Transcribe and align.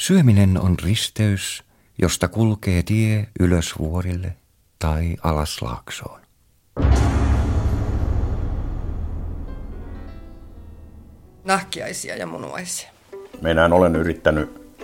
Syöminen 0.00 0.60
on 0.60 0.76
risteys, 0.84 1.64
josta 1.98 2.28
kulkee 2.28 2.82
tie 2.82 3.26
ylös 3.40 3.78
vuorille 3.78 4.36
tai 4.78 5.16
alas 5.22 5.62
laaksoon. 5.62 6.20
Nahkiaisia 11.44 12.16
ja 12.16 12.26
munuaisia. 12.26 12.90
Meidän 13.40 13.72
olen 13.72 13.96
yrittänyt 13.96 14.74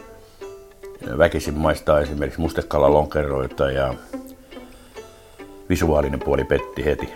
väkisin 1.18 1.54
maistaa 1.54 2.00
esimerkiksi 2.00 2.40
mustekalalonkeroita 2.40 3.70
ja 3.70 3.94
visuaalinen 5.68 6.20
puoli 6.20 6.44
petti 6.44 6.84
heti. 6.84 7.08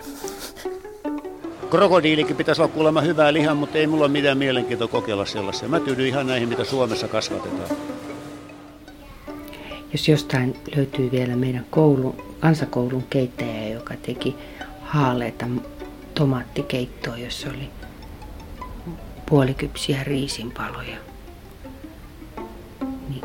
Krokodiilikin 1.70 2.36
pitäisi 2.36 2.62
olla 2.62 2.72
kuulemma 2.72 3.00
hyvää 3.00 3.32
lihaa, 3.32 3.54
mutta 3.54 3.78
ei 3.78 3.86
mulla 3.86 4.04
ole 4.04 4.12
mitään 4.12 4.38
mielenkiintoa 4.38 4.88
kokeilla 4.88 5.24
sellaisia. 5.24 5.68
Mä 5.68 5.80
tyydyn 5.80 6.06
ihan 6.06 6.26
näihin, 6.26 6.48
mitä 6.48 6.64
Suomessa 6.64 7.08
kasvatetaan. 7.08 7.76
Jos 9.92 10.08
jostain 10.08 10.56
löytyy 10.76 11.10
vielä 11.10 11.36
meidän 11.36 11.66
koulun, 11.70 12.22
kansakoulun 12.40 13.04
keittäjä, 13.10 13.68
joka 13.68 13.94
teki 14.02 14.36
haaleita 14.82 15.46
tomaattikeittoa, 16.14 17.16
jossa 17.16 17.48
oli 17.48 17.70
puolikypsiä 19.26 20.04
riisinpaloja, 20.04 20.96
niin 23.08 23.24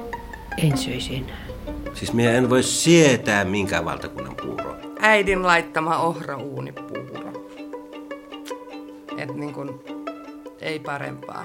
en 0.57 0.77
söisi 0.77 1.15
enää. 1.15 1.45
Siis 1.93 2.13
minä 2.13 2.31
en 2.31 2.49
voi 2.49 2.63
sietää 2.63 3.45
minkään 3.45 3.85
valtakunnan 3.85 4.35
puuroa. 4.35 4.75
Äidin 4.99 5.43
laittama 5.43 5.97
ohrauunipuuro. 5.97 7.24
Et 9.25 9.35
niin 9.35 9.53
kun, 9.53 9.83
ei 10.61 10.79
parempaa. 10.79 11.43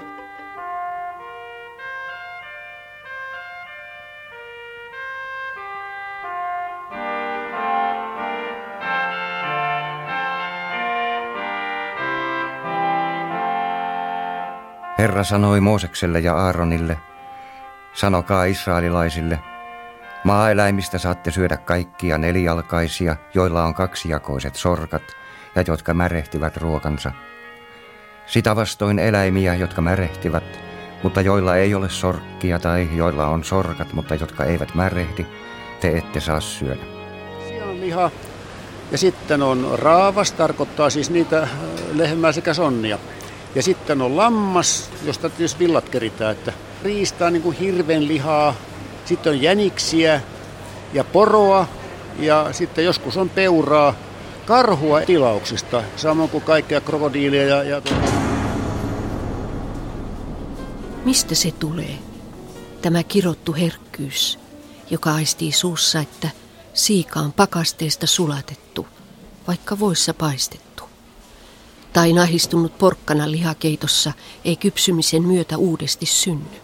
Herra 14.99 15.23
sanoi 15.23 15.61
Moosekselle 15.61 16.19
ja 16.19 16.35
Aaronille, 16.35 16.97
sanokaa 17.93 18.45
israelilaisille, 18.45 19.39
maaeläimistä 20.23 20.97
saatte 20.97 21.31
syödä 21.31 21.57
kaikkia 21.57 22.17
nelijalkaisia, 22.17 23.15
joilla 23.33 23.63
on 23.63 23.73
kaksijakoiset 23.73 24.55
sorkat 24.55 25.03
ja 25.55 25.63
jotka 25.67 25.93
märehtivät 25.93 26.57
ruokansa. 26.57 27.11
Sitä 28.31 28.55
vastoin 28.55 28.99
eläimiä, 28.99 29.55
jotka 29.55 29.81
märehtivät, 29.81 30.59
mutta 31.03 31.21
joilla 31.21 31.55
ei 31.55 31.75
ole 31.75 31.89
sorkkia 31.89 32.59
tai 32.59 32.89
joilla 32.95 33.27
on 33.27 33.43
sorkat, 33.43 33.93
mutta 33.93 34.15
jotka 34.15 34.43
eivät 34.43 34.75
märehdi, 34.75 35.25
te 35.79 35.97
ette 35.97 36.19
saa 36.19 36.41
syödä. 36.41 36.81
liha 37.79 38.11
ja 38.91 38.97
sitten 38.97 39.41
on 39.43 39.71
raavas, 39.73 40.31
tarkoittaa 40.31 40.89
siis 40.89 41.09
niitä 41.09 41.41
äh, 41.43 41.49
lehmää 41.93 42.31
sekä 42.31 42.53
sonnia. 42.53 42.99
Ja 43.55 43.63
sitten 43.63 44.01
on 44.01 44.17
lammas, 44.17 44.89
josta 45.05 45.29
tietysti 45.29 45.59
villat 45.59 45.89
keritään, 45.89 46.31
että 46.31 46.53
riistaa 46.83 47.29
niin 47.29 47.43
kuin 47.43 47.57
hirven 47.57 48.07
lihaa. 48.07 48.55
Sitten 49.05 49.33
on 49.33 49.41
jäniksiä 49.41 50.21
ja 50.93 51.03
poroa 51.03 51.67
ja 52.19 52.47
sitten 52.51 52.85
joskus 52.85 53.17
on 53.17 53.29
peuraa, 53.29 53.93
karhua 54.45 55.01
tilauksista, 55.01 55.83
samoin 55.95 56.29
kuin 56.29 56.43
kaikkea 56.43 56.81
krokodiilia 56.81 57.45
ja, 57.45 57.63
ja 57.63 57.81
Mistä 61.05 61.35
se 61.35 61.51
tulee? 61.51 61.99
Tämä 62.81 63.03
kirottu 63.03 63.53
herkkyys, 63.53 64.39
joka 64.89 65.13
aistii 65.13 65.51
suussa, 65.51 65.99
että 65.99 66.29
siika 66.73 67.19
on 67.19 67.33
pakasteesta 67.33 68.07
sulatettu, 68.07 68.87
vaikka 69.47 69.79
voissa 69.79 70.13
paistettu. 70.13 70.83
Tai 71.93 72.13
nahistunut 72.13 72.77
porkkana 72.77 73.31
lihakeitossa 73.31 74.13
ei 74.45 74.55
kypsymisen 74.55 75.23
myötä 75.23 75.57
uudesti 75.57 76.05
synny. 76.05 76.61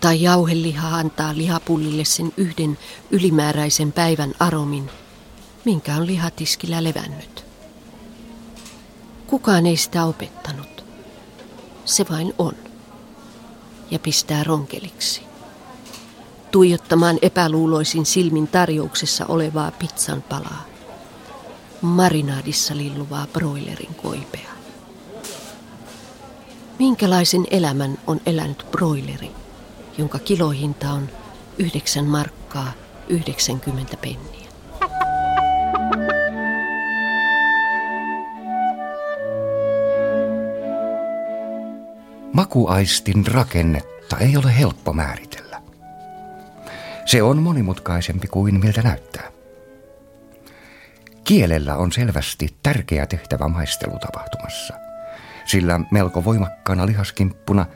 Tai 0.00 0.22
jauheliha 0.22 0.88
antaa 0.88 1.36
lihapullille 1.36 2.04
sen 2.04 2.32
yhden 2.36 2.78
ylimääräisen 3.10 3.92
päivän 3.92 4.34
aromin, 4.40 4.90
minkä 5.64 5.96
on 5.96 6.06
lihatiskillä 6.06 6.84
levännyt. 6.84 7.44
Kukaan 9.26 9.66
ei 9.66 9.76
sitä 9.76 10.04
opettanut. 10.04 10.84
Se 11.84 12.06
vain 12.10 12.34
on 12.38 12.71
ja 13.92 13.98
pistää 13.98 14.44
ronkeliksi. 14.44 15.22
Tuijottamaan 16.50 17.18
epäluuloisin 17.22 18.06
silmin 18.06 18.48
tarjouksessa 18.48 19.26
olevaa 19.26 19.70
pizzan 19.70 20.22
palaa. 20.22 20.64
Marinaadissa 21.82 22.76
lilluvaa 22.76 23.26
broilerin 23.32 23.94
koipea. 23.94 24.50
Minkälaisen 26.78 27.46
elämän 27.50 27.98
on 28.06 28.20
elänyt 28.26 28.66
broileri, 28.70 29.30
jonka 29.98 30.18
kilohinta 30.18 30.90
on 30.90 31.08
9 31.58 32.04
markkaa 32.04 32.72
90 33.08 33.96
penniä? 33.96 34.41
Makuaistin 42.32 43.26
rakennetta 43.26 44.18
ei 44.18 44.36
ole 44.36 44.58
helppo 44.58 44.92
määritellä. 44.92 45.62
Se 47.06 47.22
on 47.22 47.42
monimutkaisempi 47.42 48.26
kuin 48.26 48.60
miltä 48.60 48.82
näyttää. 48.82 49.30
Kielellä 51.24 51.76
on 51.76 51.92
selvästi 51.92 52.48
tärkeä 52.62 53.06
tehtävä 53.06 53.48
maistelutapahtumassa, 53.48 54.74
sillä 55.44 55.80
melko 55.90 56.24
voimakkaana 56.24 56.86
lihaskimppuna 56.86 57.66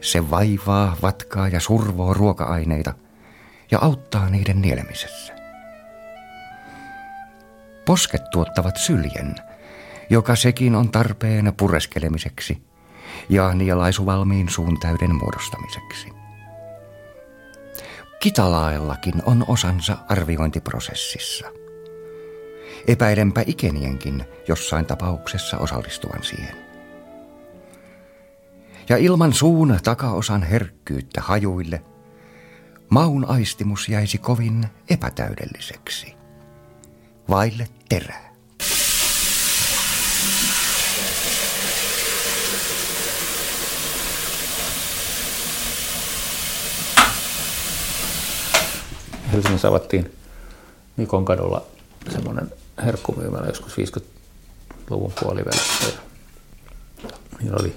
se 0.00 0.30
vaivaa, 0.30 0.96
vatkaa 1.02 1.48
ja 1.48 1.60
survoo 1.60 2.14
ruoka-aineita 2.14 2.94
ja 3.70 3.78
auttaa 3.82 4.30
niiden 4.30 4.62
nielemisessä. 4.62 5.32
Posket 7.84 8.30
tuottavat 8.30 8.76
syljen, 8.76 9.34
joka 10.10 10.36
sekin 10.36 10.74
on 10.74 10.90
tarpeen 10.90 11.52
pureskelemiseksi– 11.56 12.58
ja 13.28 13.54
nielaisuvalmiin 13.54 14.48
suun 14.48 14.80
täyden 14.80 15.14
muodostamiseksi. 15.14 16.08
Kitalaellakin 18.20 19.14
on 19.26 19.44
osansa 19.48 19.96
arviointiprosessissa. 20.08 21.46
Epäilenpä 22.86 23.42
ikenienkin 23.46 24.24
jossain 24.48 24.86
tapauksessa 24.86 25.58
osallistuvan 25.58 26.22
siihen. 26.22 26.56
Ja 28.88 28.96
ilman 28.96 29.32
suun 29.32 29.78
takaosan 29.84 30.42
herkkyyttä 30.42 31.20
hajuille, 31.20 31.82
maun 32.88 33.28
aistimus 33.28 33.88
jäisi 33.88 34.18
kovin 34.18 34.66
epätäydelliseksi, 34.90 36.14
vaille 37.28 37.68
terää. 37.88 38.25
Helsingissä 49.36 49.68
avattiin 49.68 50.16
Mikon 50.96 51.24
kadulla 51.24 51.66
semmoinen 52.12 52.52
herkkumyymälä 52.84 53.46
joskus 53.46 53.72
50-luvun 53.72 55.12
puolivälissä. 55.20 55.84
Niillä 57.40 57.56
oli 57.60 57.76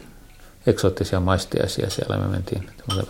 eksoottisia 0.68 1.20
maistiaisia 1.20 1.90
siellä. 1.90 2.18
Me 2.18 2.28
mentiin 2.28 2.70
vähän 2.90 3.08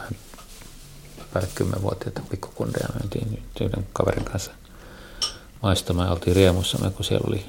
päälle 1.34 1.50
kymmenvuotiaita 1.56 2.22
pikkukundeja. 2.30 2.88
Me 2.94 3.00
mentiin 3.00 3.44
yhden 3.62 3.88
kaverin 3.94 4.26
kanssa 4.26 4.52
maistamaan 5.62 6.08
ja 6.08 6.12
oltiin 6.14 6.36
riemussa, 6.36 6.92
kun 6.96 7.06
siellä 7.06 7.28
oli, 7.28 7.46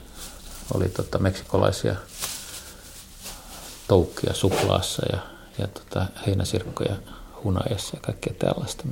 oli 0.75 0.89
tota, 0.89 1.19
meksikolaisia 1.19 1.97
toukkia 3.89 4.35
suklaassa 4.35 5.03
ja, 5.13 5.19
ja 5.59 5.67
tota, 5.67 6.07
heinäsirkkoja 6.27 6.97
hunajassa 7.45 7.97
ja 7.97 8.01
kaikkea 8.01 8.35
tällaista 8.39 8.85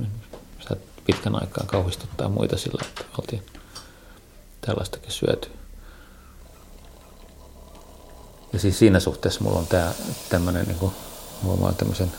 pitkän 1.05 1.35
aikaa 1.35 1.63
kauhistuttaa 1.67 2.29
muita 2.29 2.57
sillä, 2.57 2.81
että 2.87 3.05
oltiin 3.17 3.45
tällaistakin 4.61 5.11
syöty. 5.11 5.51
Ja 8.53 8.59
siis 8.59 8.79
siinä 8.79 8.99
suhteessa 8.99 9.43
mulla 9.43 9.59
on 9.59 9.67
tää 9.67 9.93
tämmönen 10.29 10.65
niinku, 10.65 10.93
on 11.43 11.75
tämmöisen 11.75 12.11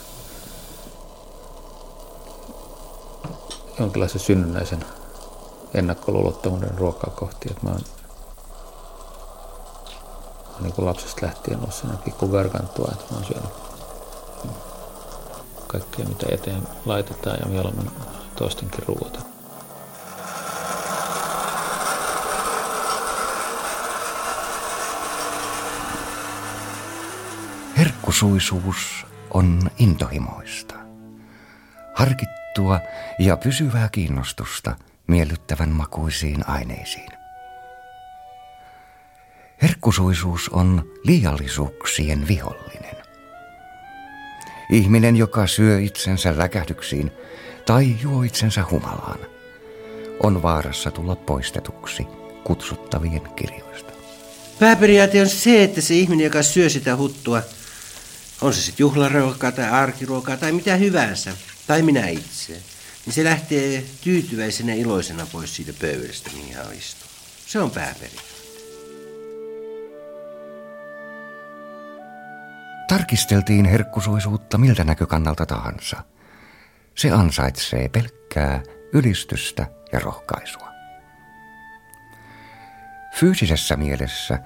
jonkinlaisen 3.79 4.21
synnynnäisen 4.21 4.85
ennakkoluulottomuuden 5.75 6.79
ruokaa 6.79 7.15
kohti, 7.15 7.49
että 7.50 7.67
mä 7.67 7.71
oon 7.71 7.85
niin 10.61 10.73
kuin 10.73 10.87
lapsesta 10.87 11.26
lähtien 11.26 11.59
ollut 11.59 11.75
siinä 11.75 11.97
pikku 12.05 12.29
gargantua, 12.29 12.88
että 12.93 13.05
mä 13.11 13.17
oon 13.17 13.26
syönyt 13.26 13.50
kaikkea, 15.67 16.06
mitä 16.06 16.26
eteen 16.31 16.69
laitetaan 16.87 17.38
ja 17.41 17.47
mieluummin 17.47 17.91
toistenkin 18.40 18.84
ruuata. 18.87 19.20
Herkkusuisuus 27.78 29.06
on 29.31 29.70
intohimoista. 29.78 30.75
Harkittua 31.94 32.81
ja 33.19 33.37
pysyvää 33.37 33.88
kiinnostusta 33.92 34.76
miellyttävän 35.06 35.69
makuisiin 35.69 36.48
aineisiin. 36.48 37.10
Herkkusuisuus 39.62 40.48
on 40.48 40.92
liiallisuuksien 41.04 42.28
vihollinen. 42.28 42.96
Ihminen, 44.70 45.16
joka 45.16 45.46
syö 45.46 45.81
itsensä 45.81 46.38
läkähdyksiin 46.38 47.12
tai 47.70 47.96
juo 48.02 48.22
itsensä 48.22 48.64
humalaan, 48.70 49.19
on 50.22 50.43
vaarassa 50.43 50.90
tulla 50.90 51.17
poistetuksi 51.17 52.06
kutsuttavien 52.44 53.22
kirjoista. 53.37 53.93
Pääperiaate 54.58 55.20
on 55.20 55.28
se, 55.28 55.64
että 55.64 55.81
se 55.81 55.94
ihminen, 55.94 56.25
joka 56.25 56.43
syö 56.43 56.69
sitä 56.69 56.96
huttua, 56.96 57.43
on 58.40 58.55
se 58.55 58.61
sitten 58.61 58.84
juhlaruokaa 58.84 59.52
tai 59.52 59.70
arkiruokaa 59.70 60.37
tai 60.37 60.52
mitä 60.52 60.76
hyvänsä, 60.76 61.32
tai 61.67 61.82
minä 61.82 62.08
itse, 62.08 62.52
niin 63.06 63.14
se 63.14 63.25
lähtee 63.25 63.84
tyytyväisenä 64.00 64.75
iloisena 64.75 65.26
pois 65.32 65.56
siitä 65.56 65.73
pöydästä, 65.81 66.31
mihin 66.34 66.55
hän 66.55 66.66
istuu. 66.78 67.08
Se 67.46 67.58
on 67.61 67.70
pääperiaate. 67.70 68.31
Tarkisteltiin 72.88 73.64
herkkusuisuutta 73.64 74.58
miltä 74.58 74.84
näkökannalta 74.84 75.46
tahansa. 75.46 76.05
Se 76.94 77.10
ansaitsee 77.10 77.88
pelkkää 77.88 78.62
ylistystä 78.92 79.66
ja 79.92 79.98
rohkaisua. 79.98 80.69
Fyysisessä 83.14 83.76
mielessä 83.76 84.38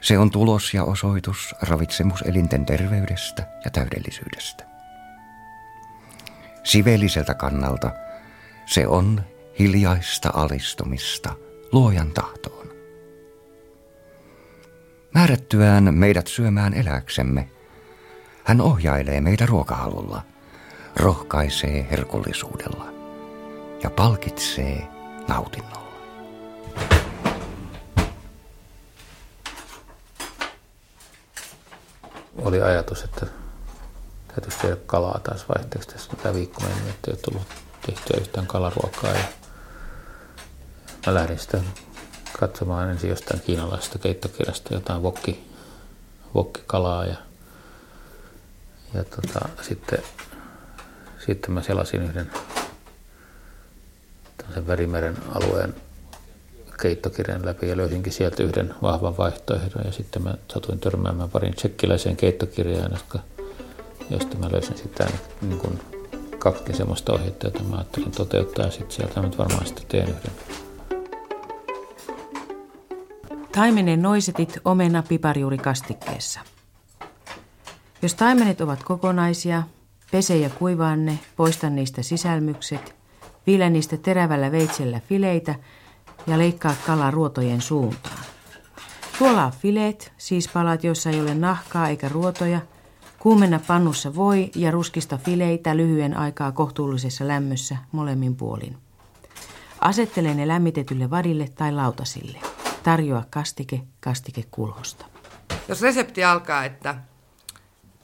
se 0.00 0.18
on 0.18 0.30
tulos 0.30 0.74
ja 0.74 0.84
osoitus 0.84 1.54
ravitsemuselinten 1.62 2.66
terveydestä 2.66 3.46
ja 3.64 3.70
täydellisyydestä. 3.70 4.64
Siveelliseltä 6.64 7.34
kannalta 7.34 7.90
se 8.66 8.86
on 8.86 9.24
hiljaista 9.58 10.30
alistumista 10.34 11.34
luojan 11.72 12.10
tahtoon. 12.10 12.68
Määrättyään 15.14 15.94
meidät 15.94 16.26
syömään 16.26 16.74
eläksemme, 16.74 17.48
hän 18.44 18.60
ohjailee 18.60 19.20
meitä 19.20 19.46
ruokahalulla, 19.46 20.22
rohkaisee 20.96 21.86
herkullisuudella 21.90 22.86
ja 23.82 23.90
palkitsee 23.90 24.88
nautinnolla. 25.28 25.94
Oli 32.38 32.62
ajatus, 32.62 33.02
että 33.02 33.26
täytyisi 34.28 34.58
tehdä 34.58 34.76
kalaa 34.86 35.18
taas 35.18 35.48
vaihteeksi. 35.48 35.88
Tässä 35.88 36.10
tämä 36.22 36.34
viikko 36.34 36.60
meni, 36.60 36.90
että 36.90 37.10
ei 37.10 37.16
tullut 37.16 37.46
tehtyä 37.86 38.20
yhtään 38.20 38.46
kalaruokaa. 38.46 39.10
Ja 39.10 39.24
mä 41.06 41.14
lähdin 41.14 41.38
sitä 41.38 41.60
katsomaan 42.40 42.90
ensin 42.90 43.10
jostain 43.10 43.40
kiinalaisesta 43.40 43.98
keittokirjasta 43.98 44.74
jotain 44.74 45.02
vokki, 45.02 45.50
vokkikalaa 46.34 47.04
ja 47.04 47.16
ja 48.94 49.04
tota, 49.04 49.48
sitten, 49.62 49.98
sitten 51.26 51.52
mä 51.52 51.62
selasin 51.62 52.02
yhden 52.02 52.30
Värimeren 54.66 55.16
alueen 55.34 55.74
keittokirjan 56.82 57.46
läpi 57.46 57.68
ja 57.68 57.76
löysinkin 57.76 58.12
sieltä 58.12 58.42
yhden 58.42 58.74
vahvan 58.82 59.16
vaihtoehdon. 59.16 59.82
Ja 59.84 59.92
sitten 59.92 60.22
mä 60.22 60.34
satuin 60.52 60.78
törmäämään 60.78 61.30
parin 61.30 61.54
tsekkiläiseen 61.54 62.16
keittokirjaan, 62.16 62.92
josta, 62.92 63.18
josta 64.10 64.36
mä 64.38 64.52
löysin 64.52 64.76
sitä 64.76 65.06
niin 65.42 65.58
kuin 65.58 65.80
kaksi 66.38 66.72
semmoista 66.72 67.12
ohjetta, 67.12 67.46
jota 67.46 67.62
mä 67.62 67.76
ajattelin 67.76 68.10
toteuttaa. 68.10 68.64
Ja 68.64 68.70
sitten 68.70 68.90
sieltä 68.90 69.20
mä 69.20 69.26
nyt 69.26 69.38
varmaan 69.38 69.66
sitten 69.66 69.86
teen 69.88 70.08
yhden. 70.08 70.32
Taimenen 73.52 74.02
noisetit 74.02 74.58
omena 74.64 75.02
piparjuuri 75.02 75.58
kastikkeessa. 75.58 76.40
Jos 78.02 78.14
taimenet 78.14 78.60
ovat 78.60 78.82
kokonaisia, 78.82 79.62
pese 80.14 80.36
ja 80.36 80.50
kuivaa 80.50 80.96
ne, 80.96 81.18
poista 81.36 81.70
niistä 81.70 82.02
sisälmykset, 82.02 82.94
viile 83.46 83.70
niistä 83.70 83.96
terävällä 83.96 84.52
veitsellä 84.52 85.00
fileitä 85.08 85.54
ja 86.26 86.38
leikkaa 86.38 86.74
kalaa 86.86 87.10
ruotojen 87.10 87.60
suuntaan. 87.60 88.18
Tuolaa 89.18 89.50
fileet, 89.50 90.12
siis 90.18 90.48
palat, 90.48 90.84
joissa 90.84 91.10
ei 91.10 91.20
ole 91.20 91.34
nahkaa 91.34 91.88
eikä 91.88 92.08
ruotoja, 92.08 92.60
kuumenna 93.18 93.60
pannussa 93.66 94.14
voi 94.14 94.50
ja 94.54 94.70
ruskista 94.70 95.18
fileitä 95.18 95.76
lyhyen 95.76 96.16
aikaa 96.16 96.52
kohtuullisessa 96.52 97.28
lämmössä 97.28 97.76
molemmin 97.92 98.36
puolin. 98.36 98.76
Asettele 99.80 100.34
ne 100.34 100.48
lämmitetylle 100.48 101.10
vadille 101.10 101.48
tai 101.54 101.72
lautasille. 101.72 102.38
Tarjoa 102.82 103.24
kastike 103.30 103.80
kastike 104.00 104.44
kulhosta. 104.50 105.06
Jos 105.68 105.82
resepti 105.82 106.24
alkaa, 106.24 106.64
että 106.64 106.94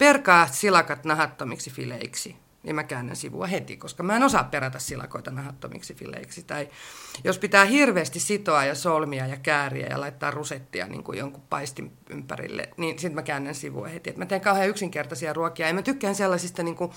perkaa 0.01 0.47
silakat 0.47 1.05
nahattomiksi 1.05 1.71
fileiksi, 1.71 2.37
niin 2.63 2.75
mä 2.75 2.85
käännän 2.85 3.17
sivua 3.17 3.47
heti, 3.47 3.77
koska 3.77 4.03
mä 4.03 4.17
en 4.17 4.23
osaa 4.23 4.45
perätä 4.45 4.79
silakoita 4.79 5.31
nahattomiksi 5.31 5.95
fileiksi. 5.95 6.43
Tai 6.43 6.69
jos 7.25 7.39
pitää 7.39 7.65
hirveästi 7.65 8.21
sitoa 8.21 8.65
ja 8.65 8.75
solmia 8.75 9.27
ja 9.27 9.37
kääriä 9.37 9.87
ja 9.87 10.01
laittaa 10.01 10.31
rusettia 10.31 10.87
niin 10.87 11.05
kuin 11.05 11.19
jonkun 11.19 11.43
paistin 11.51 11.93
ympärille, 12.11 12.69
niin 12.77 12.99
sitten 12.99 13.15
mä 13.15 13.23
käännän 13.23 13.55
sivua 13.55 13.89
heti. 13.89 14.11
Et 14.11 14.17
mä 14.17 14.27
teen 14.27 14.41
kauhean 14.41 14.69
yksinkertaisia 14.69 15.33
ruokia 15.33 15.69
ja 15.69 15.75
mä 15.75 15.83
tykkään 15.83 16.15
sellaisista 16.15 16.63
niin 16.63 16.77
kuin, 16.77 16.93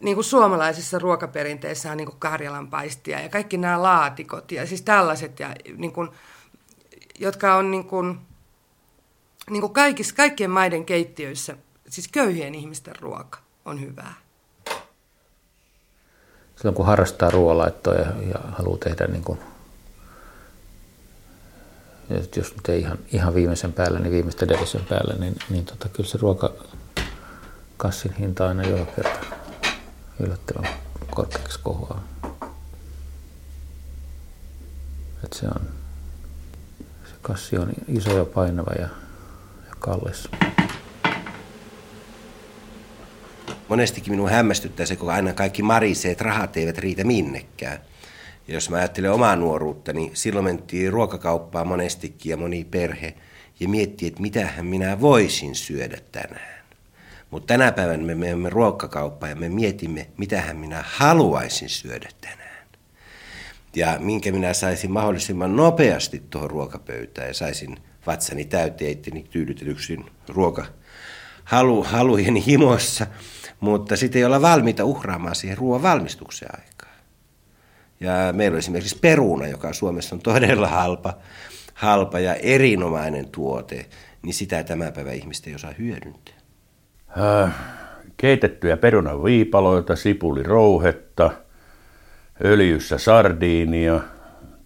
niin 0.00 0.14
kuin 0.14 0.24
suomalaisissa 0.24 0.98
ruokaperinteissä 0.98 1.90
on 1.90 1.96
niin 1.96 2.08
kuin 2.08 2.20
Karjalan 2.20 2.70
paistia 2.70 3.20
ja 3.20 3.28
kaikki 3.28 3.56
nämä 3.56 3.82
laatikot 3.82 4.52
ja 4.52 4.66
siis 4.66 4.82
tällaiset, 4.82 5.40
ja 5.40 5.54
niin 5.76 5.92
kuin, 5.92 6.08
jotka 7.18 7.54
on 7.54 7.70
niin 7.70 7.84
kuin, 7.84 8.27
niin 9.50 9.60
kuin 9.60 9.72
kaikissa, 9.72 10.14
kaikkien 10.14 10.50
maiden 10.50 10.84
keittiöissä, 10.84 11.56
siis 11.88 12.08
köyhien 12.08 12.54
ihmisten 12.54 12.96
ruoka 13.00 13.38
on 13.64 13.80
hyvää. 13.80 14.14
Silloin 16.56 16.74
kun 16.74 16.86
harrastaa 16.86 17.30
ruoanlaittoa 17.30 17.94
ja, 17.94 18.06
ja 18.06 18.38
haluaa 18.52 18.78
tehdä 18.78 19.06
niin 19.06 19.24
kuin, 19.24 19.38
jos 22.36 22.54
nyt 22.56 22.68
ei 22.68 22.80
ihan, 22.80 22.98
ihan 23.12 23.34
viimeisen 23.34 23.72
päällä, 23.72 23.98
niin 23.98 24.12
viimeistä 24.12 24.44
edellisen 24.44 24.84
päällä, 24.84 25.14
niin, 25.14 25.36
niin 25.50 25.64
tota, 25.64 25.88
kyllä 25.88 26.08
se 26.08 26.18
ruokakassin 26.18 28.12
hinta 28.18 28.48
aina 28.48 28.62
joka 28.62 28.92
kerta 28.92 29.18
yllättävän 30.20 30.68
korkeaksi 31.14 31.60
kohoaa. 31.62 32.04
Et 35.24 35.32
se 35.32 35.46
on, 35.46 35.60
se 37.04 37.14
kassi 37.22 37.58
on 37.58 37.68
iso 37.88 38.18
ja 38.18 38.24
painava 38.24 38.72
ja 38.78 38.88
kallis. 39.78 40.28
Monestikin 43.68 44.12
minun 44.12 44.30
hämmästyttää 44.30 44.86
se, 44.86 44.96
kun 44.96 45.10
aina 45.10 45.32
kaikki 45.32 45.62
marisee, 45.62 46.10
että 46.10 46.24
rahat 46.24 46.56
eivät 46.56 46.78
riitä 46.78 47.04
minnekään. 47.04 47.78
Ja 48.48 48.54
jos 48.54 48.70
mä 48.70 48.76
ajattelen 48.76 49.12
omaa 49.12 49.36
nuoruutta, 49.36 49.92
niin 49.92 50.10
silloin 50.14 50.44
mentiin 50.44 50.92
ruokakauppaan 50.92 51.68
monestikin 51.68 52.30
ja 52.30 52.36
moni 52.36 52.64
perhe 52.64 53.14
ja 53.60 53.68
miettii, 53.68 54.08
että 54.08 54.22
mitähän 54.22 54.66
minä 54.66 55.00
voisin 55.00 55.54
syödä 55.54 55.98
tänään. 56.12 56.64
Mutta 57.30 57.46
tänä 57.46 57.72
päivänä 57.72 58.02
me 58.02 58.14
menemme 58.14 58.50
ruokakauppaan 58.50 59.30
ja 59.30 59.36
me 59.36 59.48
mietimme, 59.48 60.06
mitähän 60.16 60.56
minä 60.56 60.84
haluaisin 60.86 61.68
syödä 61.68 62.08
tänään. 62.20 62.66
Ja 63.76 63.96
minkä 64.00 64.32
minä 64.32 64.52
saisin 64.52 64.90
mahdollisimman 64.90 65.56
nopeasti 65.56 66.22
tuohon 66.30 66.50
ruokapöytään 66.50 67.28
ja 67.28 67.34
saisin 67.34 67.76
vatsani 68.08 68.44
täyteen 68.44 68.90
itteni 68.90 69.26
tyydytetyksi 69.30 69.98
ruoka 70.28 70.66
halu, 71.48 71.84
halujen 71.84 72.36
himossa, 72.36 73.06
mutta 73.60 73.96
sitten 73.96 74.18
ei 74.20 74.24
olla 74.24 74.42
valmiita 74.42 74.84
uhraamaan 74.84 75.34
siihen 75.34 75.58
ruoan 75.58 75.82
valmistuksen 75.82 76.48
aikaa. 76.52 76.92
Ja 78.00 78.32
meillä 78.32 78.54
on 78.54 78.58
esimerkiksi 78.58 78.98
peruna, 79.00 79.46
joka 79.46 79.72
Suomessa 79.72 80.14
on 80.14 80.20
todella 80.20 80.68
halpa, 80.68 81.14
halpa 81.74 82.20
ja 82.20 82.34
erinomainen 82.34 83.28
tuote, 83.28 83.86
niin 84.22 84.34
sitä 84.34 84.62
tämä 84.62 84.92
päivä 84.92 85.12
ihmiset 85.12 85.46
ei 85.46 85.54
osaa 85.54 85.74
hyödyntää. 85.78 86.34
Äh, 87.44 87.54
keitettyjä 88.16 88.76
perunan 88.76 89.24
viipaloita, 89.24 89.96
sipulirouhetta, 89.96 91.30
öljyssä 92.44 92.98
sardiinia, 92.98 94.00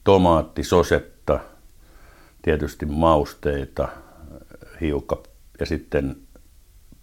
tomaattisosetta, 0.04 1.11
tietysti 2.42 2.86
mausteita, 2.86 3.88
hiukka 4.80 5.22
ja 5.60 5.66
sitten 5.66 6.16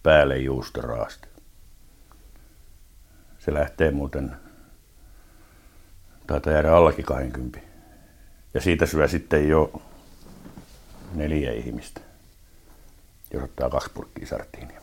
päälle 0.02 0.38
juustoraaste. 0.38 1.28
Se 3.38 3.54
lähtee 3.54 3.90
muuten, 3.90 4.36
taitaa 6.26 6.52
jäädä 6.52 6.76
allakin 6.76 7.04
20. 7.04 7.60
Ja 8.54 8.60
siitä 8.60 8.86
syö 8.86 9.08
sitten 9.08 9.48
jo 9.48 9.82
neljä 11.14 11.52
ihmistä, 11.52 12.00
jos 13.32 13.42
ottaa 13.42 13.70
kaksi 13.70 13.90
purkkia 13.94 14.26
sartiinia. 14.26 14.80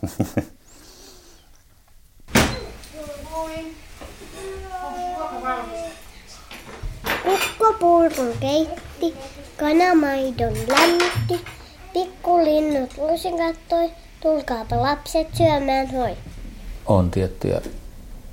Kukko 7.27 8.07
keitti, 8.39 9.15
kanamaidon 9.57 10.53
lämmitti, 10.67 11.45
pikkulinnut 11.93 12.97
lusikattoi, 12.97 13.91
tulkaapa 14.21 14.81
lapset 14.81 15.27
syömään 15.35 15.91
hoi. 15.91 16.17
On 16.85 17.11
tiettyjä 17.11 17.61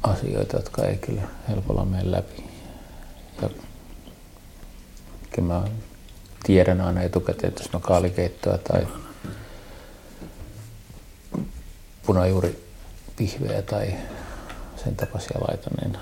asioita, 0.03 0.57
jotka 0.57 0.87
ei 0.87 0.97
kyllä 0.97 1.23
helpolla 1.49 1.85
mene 1.85 2.11
läpi. 2.11 2.45
Ja 5.37 5.43
mä 5.43 5.63
tiedän 6.43 6.81
aina 6.81 7.03
etukäteen, 7.03 7.49
että 7.49 7.63
jos 7.63 7.73
mä 7.73 7.81
kaalikeittoa 7.81 8.59
tai 8.59 8.87
punajuuri 12.07 12.65
pihveä 13.17 13.63
tai 13.63 13.95
sen 14.85 14.97
tapaisia 14.97 15.41
laitan, 15.49 15.73
niin 15.81 15.99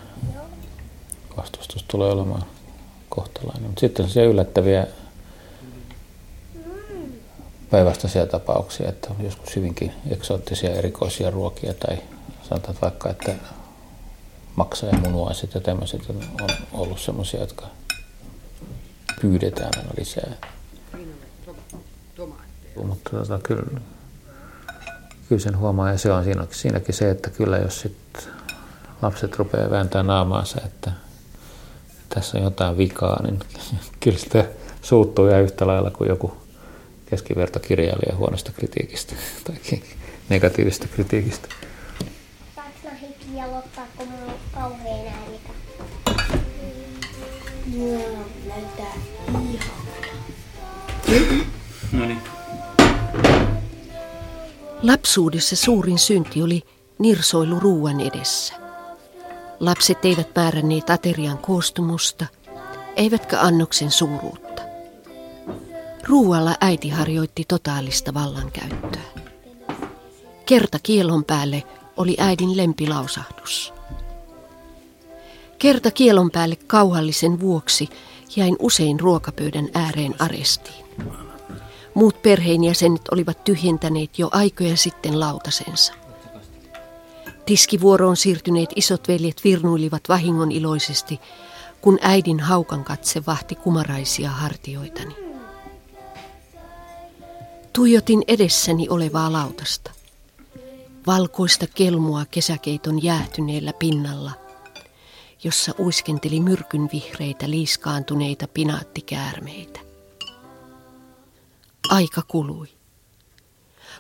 vastustus 1.37 1.83
tulee 1.83 2.13
olemaan 2.13 2.45
kohtalainen. 3.09 3.63
Mutta 3.63 3.81
sitten 3.81 4.05
on 4.05 4.11
se 4.11 4.25
yllättäviä 4.25 4.87
päinvastaisia 7.73 8.27
tapauksia, 8.27 8.89
että 8.89 9.09
on 9.11 9.25
joskus 9.25 9.57
hyvinkin 9.57 9.93
eksoottisia 10.11 10.71
erikoisia 10.71 11.31
ruokia 11.31 11.75
tai 11.75 11.99
sanotaan 12.49 12.77
vaikka, 12.83 13.11
että 13.11 13.35
maksaa 14.57 14.91
ja 14.91 14.99
munuaiset 14.99 15.55
ja 15.55 15.61
tämmöiset 15.61 16.03
on 16.11 16.49
ollut 16.73 17.01
semmoisia, 17.01 17.41
jotka 17.41 17.67
pyydetään 19.21 19.71
aina 19.77 19.91
lisää. 19.99 20.33
Mutta 22.85 23.11
tota, 23.11 23.39
kyllä, 23.39 23.81
kyllä 25.29 25.43
sen 25.43 25.59
huomaa 25.59 25.91
ja 25.91 25.99
se 25.99 26.13
on 26.13 26.25
siinäkin, 26.25 26.55
siinäkin 26.55 26.95
se, 26.95 27.11
että 27.11 27.31
kyllä 27.31 27.57
jos 27.57 27.81
sit 27.81 28.29
lapset 29.03 29.37
rupeaa 29.37 29.71
vääntämään 29.71 30.07
naamaansa, 30.07 30.61
että 30.65 30.93
tässä 32.09 32.39
on 32.39 32.45
jotain 32.45 32.77
vikaa, 32.77 33.23
niin 33.23 33.41
kyllä 34.01 34.19
sitä 34.19 34.45
suuttuu 34.83 35.27
ja 35.27 35.41
yhtä 35.41 35.67
lailla 35.67 35.91
kuin 35.91 36.09
joku 36.09 36.42
keskivertokirjailija 37.13 38.17
huonosta 38.17 38.53
kritiikistä 38.53 39.15
tai 39.45 39.55
negatiivista 40.29 40.89
kritiikistä. 40.89 41.49
Saanko 42.55 42.79
mä 42.85 42.91
hiki 42.95 43.37
jalottaa, 43.37 43.87
kun 43.97 44.09
mulla 44.09 44.33
on 44.33 44.39
kauhean? 44.55 45.25
Joo, 47.79 48.25
näyttää 48.49 48.95
No 51.93 52.07
niin. 52.07 52.19
Lapsuudessa 54.83 55.57
suurin 55.57 55.99
synti 55.99 56.43
oli 56.43 56.63
nirsoilu 56.99 57.61
ruuan 57.61 58.01
edessä. 58.01 58.55
Lapset 59.61 60.05
eivät 60.05 60.29
määränneet 60.37 60.91
aterian 60.91 61.39
koostumusta, 61.39 62.27
eivätkä 62.97 63.41
annoksen 63.41 63.91
suuruutta. 63.91 64.42
Ruualla 66.13 66.55
äiti 66.61 66.89
harjoitti 66.89 67.45
totaalista 67.49 68.15
vallankäyttöä. 68.15 69.03
Kerta 70.47 70.79
kielon 70.83 71.25
päälle 71.25 71.63
oli 71.97 72.17
äidin 72.19 72.57
lempilausahdus. 72.57 73.73
Kerta 75.59 75.91
kielon 75.91 76.31
päälle 76.31 76.57
kauhallisen 76.57 77.41
vuoksi 77.41 77.89
jäin 78.37 78.57
usein 78.59 79.01
ruokapöydän 79.01 79.69
ääreen 79.75 80.15
arestiin. 80.19 80.85
Muut 81.95 82.23
perheenjäsenet 82.23 83.09
olivat 83.11 83.45
tyhjentäneet 83.45 84.19
jo 84.19 84.29
aikoja 84.33 84.77
sitten 84.77 85.21
lautasensa. 85.21 85.93
Tiskivuoroon 87.47 88.17
siirtyneet 88.17 88.71
isot 88.77 89.09
veljet 89.09 89.45
virnuilivat 89.45 90.09
vahingon 90.09 90.53
iloisesti, 90.53 91.21
kun 91.81 91.99
äidin 92.03 92.41
haukan 92.41 92.85
katse 92.85 93.23
vahti 93.27 93.55
kumaraisia 93.55 94.31
hartioitani. 94.31 95.22
Tuijotin 97.73 98.23
edessäni 98.29 98.89
olevaa 98.89 99.33
lautasta. 99.33 99.91
Valkoista 101.07 101.67
kelmua 101.67 102.25
kesäkeiton 102.31 103.03
jäähtyneellä 103.03 103.73
pinnalla, 103.73 104.33
jossa 105.45 105.73
uiskenteli 105.79 106.41
myrkyn 106.41 106.89
vihreitä 106.93 107.51
liiskaantuneita 107.51 108.49
pinaattikäärmeitä. 108.49 109.81
Aika 111.89 112.23
kului. 112.29 112.69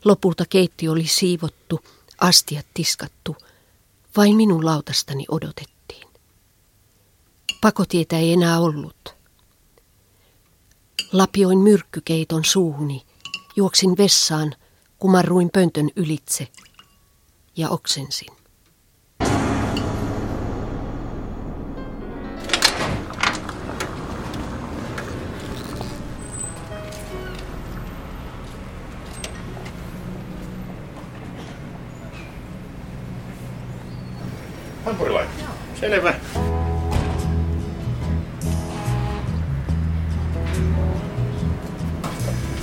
Lopulta 0.04 0.44
keitti 0.50 0.88
oli 0.88 1.06
siivottu, 1.06 1.80
astiat 2.20 2.66
tiskattu. 2.74 3.36
Vain 4.16 4.36
minun 4.36 4.64
lautastani 4.64 5.24
odotettiin. 5.28 6.08
Pakotietä 7.60 8.18
ei 8.18 8.32
enää 8.32 8.60
ollut. 8.60 9.14
Lapioin 11.12 11.58
myrkkykeiton 11.58 12.44
suuhuni, 12.44 13.02
juoksin 13.56 13.96
vessaan, 13.98 14.54
kumarruin 14.98 15.50
pöntön 15.50 15.90
ylitse 15.96 16.48
ja 17.56 17.70
oksensin. 17.70 18.32
Hampurilainen. 34.84 35.32
Selvä. 35.80 36.14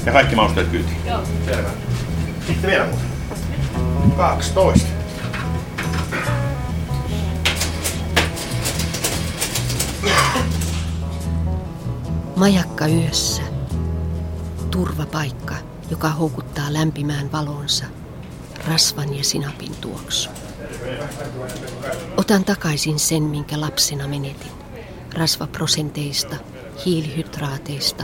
Ja 0.05 0.11
kaikki 0.11 0.35
mausteet 0.35 0.67
kyytiin. 0.67 0.97
Joo. 1.05 1.23
Selvä. 1.45 1.69
Sitten 2.47 2.69
vielä 2.69 2.85
muuta. 2.85 3.03
12. 4.17 4.87
Majakka 12.35 12.87
yössä. 12.87 13.41
Turvapaikka, 14.71 15.55
joka 15.91 16.09
houkuttaa 16.09 16.73
lämpimään 16.73 17.31
valonsa. 17.31 17.85
Rasvan 18.67 19.17
ja 19.17 19.23
sinapin 19.23 19.75
tuoksu. 19.81 20.29
Otan 22.17 22.43
takaisin 22.43 22.99
sen, 22.99 23.23
minkä 23.23 23.61
lapsena 23.61 24.07
menetin. 24.07 24.51
Rasvaprosenteista, 25.13 26.35
hiilihydraateista, 26.85 28.03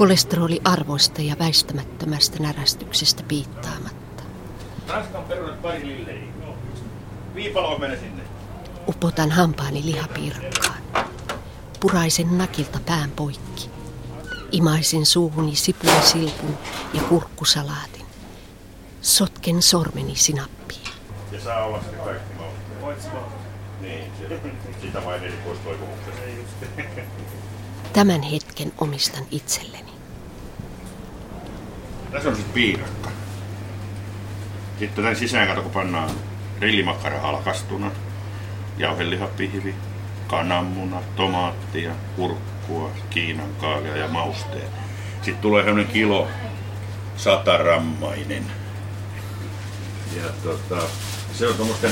kolesteroliarvoista 0.00 1.22
ja 1.22 1.36
väistämättömästä 1.38 2.42
närästyksestä 2.42 3.22
piittaamatta. 3.22 4.22
Ranskan 4.88 5.24
perunat 5.24 5.62
pari 5.62 5.86
lillei. 5.86 6.28
Viipalo 7.34 7.78
mene 7.78 7.96
sinne. 7.96 8.22
Upotan 8.88 9.30
hampaani 9.30 9.84
lihapiirakkaan. 9.84 10.78
Puraisen 11.80 12.38
nakilta 12.38 12.80
pään 12.86 13.10
poikki. 13.10 13.70
Imaisen 14.52 15.06
suuhuni 15.06 15.56
sipulisilpun 15.56 16.58
ja 16.94 17.02
kurkkusalaatin. 17.02 18.06
Sotken 19.02 19.62
sormeni 19.62 20.16
sinappiin. 20.16 20.90
Ja 21.32 21.40
saa 21.40 21.64
olla 21.64 21.80
se 21.82 21.96
kaikki. 22.04 22.34
Niin, 23.80 24.04
sitä 24.82 25.04
vain 25.04 25.22
erikoistoivomuksesta. 25.22 26.20
Tämän 27.92 28.22
hetken 28.22 28.72
omistan 28.78 29.24
itselleni. 29.30 29.89
Tässä 32.10 32.28
on 32.28 32.36
sitten 32.36 32.54
piirakka. 32.54 33.10
Sitten 34.78 35.04
tämän 35.04 35.16
sisään 35.16 35.48
kato, 35.48 35.62
kun 35.62 35.70
pannaan 35.70 36.10
rillimakkara 36.60 37.20
halkastuna, 37.20 37.90
jauhelihapihvi, 38.78 39.74
kananmuna, 40.28 41.02
tomaattia, 41.16 41.92
kurkkua, 42.16 42.90
kiinan 43.10 43.50
kaalia 43.60 43.96
ja 43.96 44.08
mausteet. 44.08 44.70
Sitten 45.22 45.42
tulee 45.42 45.64
sellainen 45.64 45.92
kilo 45.92 46.28
satarammainen. 47.16 48.44
Ja 50.16 50.28
tota, 50.42 50.86
se 51.32 51.46
on 51.46 51.54
tuommoisten 51.54 51.90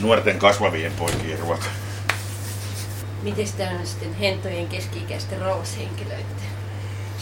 nuorten 0.00 0.38
kasvavien 0.38 0.92
poikien 0.92 1.38
ruoka. 1.38 1.66
Miten 3.22 3.46
tämä 3.56 3.70
on 3.70 3.86
sitten 3.86 4.14
hentojen 4.14 4.68
keski-ikäisten 4.68 5.40
rouvashenkilöiden? 5.40 6.41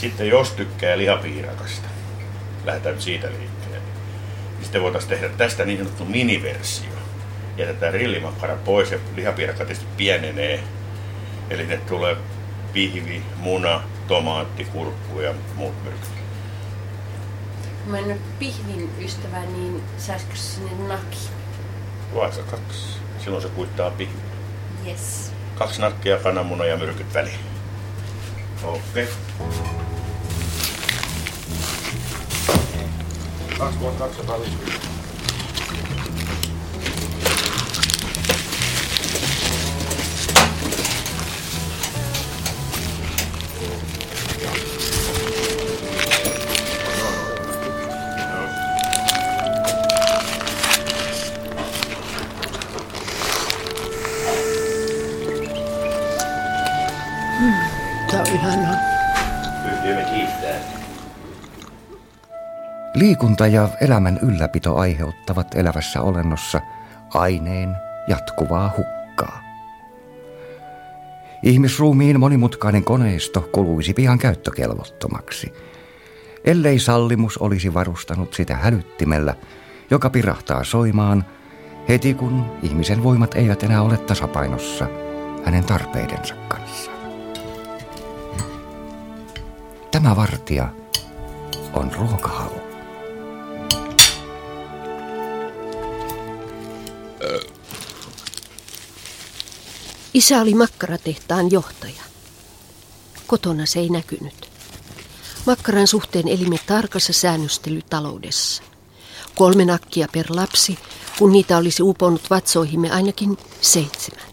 Sitten 0.00 0.28
jos 0.28 0.50
tykkää 0.50 0.98
lihapiirakasta, 0.98 1.88
lähdetään 2.64 2.94
nyt 2.94 3.04
siitä 3.04 3.26
liikkeelle. 3.26 3.78
Niin 4.54 4.62
sitten 4.62 4.82
voitaisiin 4.82 5.10
tehdä 5.10 5.28
tästä 5.28 5.64
niin 5.64 5.78
sanottu 5.78 6.04
miniversio. 6.04 6.90
jätetään 7.56 7.94
rillimakkara 7.94 8.56
pois 8.56 8.90
ja 8.90 8.98
lihapiirakka 9.16 9.64
tietysti 9.64 9.86
pienenee. 9.96 10.62
Eli 11.50 11.66
ne 11.66 11.76
tulee 11.76 12.16
pihvi, 12.72 13.22
muna, 13.36 13.82
tomaatti, 14.08 14.64
kurkku 14.64 15.20
ja 15.20 15.34
muut 15.54 15.84
myrkyt. 15.84 16.10
Mä 17.86 17.98
en 17.98 18.04
ole 18.04 18.16
pihvin 18.38 18.90
ystävä, 19.04 19.40
niin 19.40 19.82
saisiko 19.98 20.32
sinne 20.34 20.70
naki? 20.88 21.18
Vaikka 22.14 22.42
kaksi. 22.42 22.96
Silloin 23.24 23.42
se 23.42 23.48
kuittaa 23.48 23.90
pihvi. 23.90 24.20
Yes. 24.86 25.32
Kaksi 25.54 25.80
nakkia, 25.80 26.18
kananmuna 26.18 26.64
ja 26.64 26.76
myrkyt 26.76 27.14
väliin. 27.14 27.40
Okei. 28.62 29.08
Okay. 29.38 29.89
2250. 33.60 34.80
Tämä 34.82 34.99
Liikunta 63.20 63.46
ja 63.46 63.68
elämän 63.80 64.18
ylläpito 64.22 64.76
aiheuttavat 64.76 65.54
elävässä 65.54 66.02
olennossa 66.02 66.60
aineen 67.14 67.76
jatkuvaa 68.08 68.74
hukkaa. 68.76 69.42
Ihmisruumiin 71.42 72.20
monimutkainen 72.20 72.84
koneisto 72.84 73.48
kuluisi 73.52 73.94
pian 73.94 74.18
käyttökelvottomaksi, 74.18 75.52
ellei 76.44 76.78
sallimus 76.78 77.38
olisi 77.38 77.74
varustanut 77.74 78.34
sitä 78.34 78.56
hälyttimellä, 78.56 79.34
joka 79.90 80.10
pirahtaa 80.10 80.64
soimaan 80.64 81.24
heti 81.88 82.14
kun 82.14 82.44
ihmisen 82.62 83.02
voimat 83.02 83.34
eivät 83.34 83.62
enää 83.62 83.82
ole 83.82 83.96
tasapainossa 83.96 84.86
hänen 85.44 85.64
tarpeidensa 85.64 86.34
kanssa. 86.48 86.90
Tämä 89.90 90.16
vartija 90.16 90.68
on 91.72 91.90
ruokahalu. 91.98 92.59
Isä 100.14 100.40
oli 100.40 100.54
makkaratehtaan 100.54 101.50
johtaja. 101.50 102.02
Kotona 103.26 103.66
se 103.66 103.80
ei 103.80 103.88
näkynyt. 103.88 104.50
Makkaran 105.46 105.86
suhteen 105.86 106.28
elimme 106.28 106.56
tarkassa 106.66 107.12
säännöstelytaloudessa. 107.12 108.62
Kolme 109.34 109.64
nakkia 109.64 110.08
per 110.12 110.26
lapsi, 110.28 110.78
kun 111.18 111.32
niitä 111.32 111.56
olisi 111.56 111.82
uponut 111.82 112.30
vatsoihimme 112.30 112.90
ainakin 112.90 113.38
seitsemän. 113.60 114.26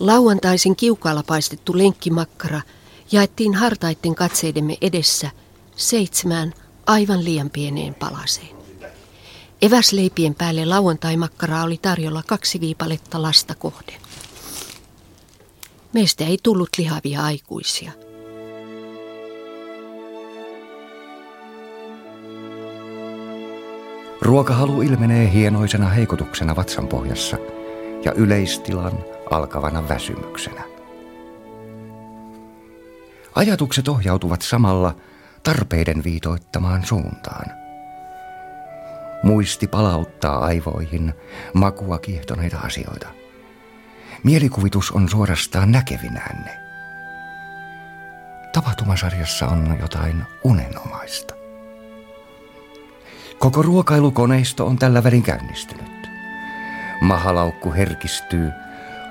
Lauantaisin 0.00 0.76
kiukaalla 0.76 1.22
paistettu 1.26 1.78
lenkkimakkara 1.78 2.60
jaettiin 3.12 3.54
hartaitten 3.54 4.14
katseidemme 4.14 4.78
edessä 4.80 5.30
seitsemään 5.76 6.54
aivan 6.86 7.24
liian 7.24 7.50
pieneen 7.50 7.94
palaseen. 7.94 8.56
Eväsleipien 9.62 10.34
päälle 10.34 10.64
lauantaimakkaraa 10.64 11.64
oli 11.64 11.78
tarjolla 11.82 12.22
kaksi 12.26 12.60
viipaletta 12.60 13.22
lasta 13.22 13.54
kohden. 13.54 13.99
Meistä 15.92 16.24
ei 16.24 16.38
tullut 16.42 16.68
lihavia 16.78 17.22
aikuisia. 17.22 17.92
Ruokahalu 24.22 24.82
ilmenee 24.82 25.32
hienoisena 25.32 25.88
heikotuksena 25.88 26.56
vatsan 26.56 26.88
pohjassa 26.88 27.36
ja 28.04 28.12
yleistilan 28.12 29.04
alkavana 29.30 29.88
väsymyksenä. 29.88 30.62
Ajatukset 33.34 33.88
ohjautuvat 33.88 34.42
samalla 34.42 34.96
tarpeiden 35.42 36.04
viitoittamaan 36.04 36.86
suuntaan. 36.86 37.50
Muisti 39.22 39.66
palauttaa 39.66 40.38
aivoihin 40.38 41.14
makua 41.54 41.98
kiehtoneita 41.98 42.58
asioita. 42.58 43.19
Mielikuvitus 44.24 44.90
on 44.90 45.08
suorastaan 45.08 45.72
näkevinänne. 45.72 46.60
Tapahtumasarjassa 48.52 49.46
on 49.46 49.76
jotain 49.80 50.24
unenomaista. 50.44 51.34
Koko 53.38 53.62
ruokailukoneisto 53.62 54.66
on 54.66 54.78
tällä 54.78 55.04
välin 55.04 55.22
käynnistynyt. 55.22 56.10
Mahalaukku 57.00 57.72
herkistyy, 57.72 58.50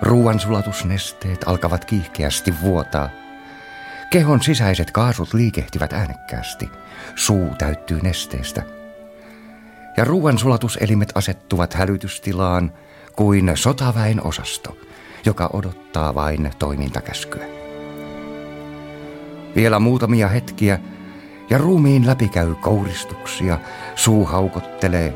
ruoansulatusnesteet 0.02 1.48
alkavat 1.48 1.86
kiihkeästi 1.86 2.54
vuotaa. 2.62 3.10
Kehon 4.10 4.44
sisäiset 4.44 4.92
kaasut 4.92 5.34
liikehtivät 5.34 5.94
äänekkäästi, 5.94 6.70
suu 7.16 7.56
täyttyy 7.58 8.00
nesteestä. 8.02 8.64
Ja 9.98 10.06
ruoansulatuselimet 10.06 11.12
asettuvat 11.16 11.74
hälytystilaan 11.74 12.74
kuin 13.16 13.52
sotaväen 13.56 14.26
osasto, 14.26 14.78
joka 15.26 15.50
odottaa 15.54 16.16
vain 16.16 16.52
toimintakäskyä. 16.60 17.46
Vielä 19.56 19.80
muutamia 19.80 20.28
hetkiä 20.28 20.80
ja 21.50 21.58
ruumiin 21.58 22.08
läpikäy 22.08 22.56
kouristuksia, 22.56 23.60
suu 23.96 24.26
haukottelee. 24.26 25.14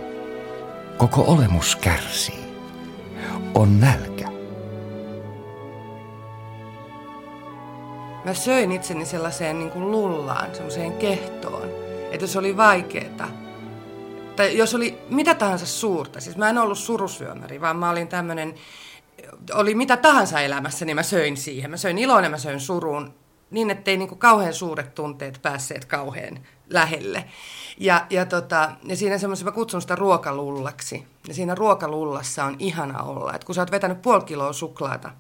Koko 0.97 1.23
olemus 1.27 1.75
kärsii. 1.75 2.43
On 3.55 3.79
nälkä. 3.79 4.27
Mä 8.25 8.33
söin 8.33 8.71
itseni 8.71 9.05
sellaiseen 9.05 9.59
niin 9.59 9.71
kuin 9.71 9.91
lullaan, 9.91 10.55
semmoiseen 10.55 10.93
kehtoon, 10.93 11.69
että 12.11 12.23
jos 12.23 12.35
oli 12.35 12.57
vaikeeta, 12.57 13.27
tai 14.35 14.57
jos 14.57 14.75
oli 14.75 14.97
mitä 15.09 15.35
tahansa 15.35 15.65
suurta, 15.65 16.19
siis 16.19 16.37
mä 16.37 16.49
en 16.49 16.57
ollut 16.57 16.77
surusyömäri, 16.77 17.61
vaan 17.61 17.77
mä 17.77 17.89
olin 17.89 18.07
tämmöinen, 18.07 18.53
oli 19.53 19.75
mitä 19.75 19.97
tahansa 19.97 20.41
elämässä, 20.41 20.85
niin 20.85 20.95
mä 20.95 21.03
söin 21.03 21.37
siihen. 21.37 21.71
Mä 21.71 21.77
söin 21.77 21.97
iloinen, 21.97 22.31
mä 22.31 22.37
söin 22.37 22.59
suruun, 22.59 23.13
niin 23.51 23.71
ettei 23.71 23.97
niin 23.97 24.07
kuin 24.07 24.19
kauhean 24.19 24.53
suuret 24.53 24.95
tunteet 24.95 25.39
päässeet 25.41 25.85
kauhean 25.85 26.39
lähelle. 26.69 27.25
Ja, 27.77 28.07
ja, 28.09 28.25
tota, 28.25 28.71
ja 28.83 28.95
siinä 28.95 29.17
semmoisen, 29.17 29.45
mä 29.45 29.51
kutsun 29.51 29.81
sitä 29.81 29.95
ruokalullaksi. 29.95 31.07
Ja 31.27 31.33
siinä 31.33 31.55
ruokalullassa 31.55 32.45
on 32.45 32.55
ihana 32.59 33.03
olla, 33.03 33.33
että 33.33 33.45
kun 33.45 33.55
sä 33.55 33.61
oot 33.61 33.71
vetänyt 33.71 34.01
puoli 34.01 34.23
kiloa 34.23 34.53
suklaata, 34.53 35.11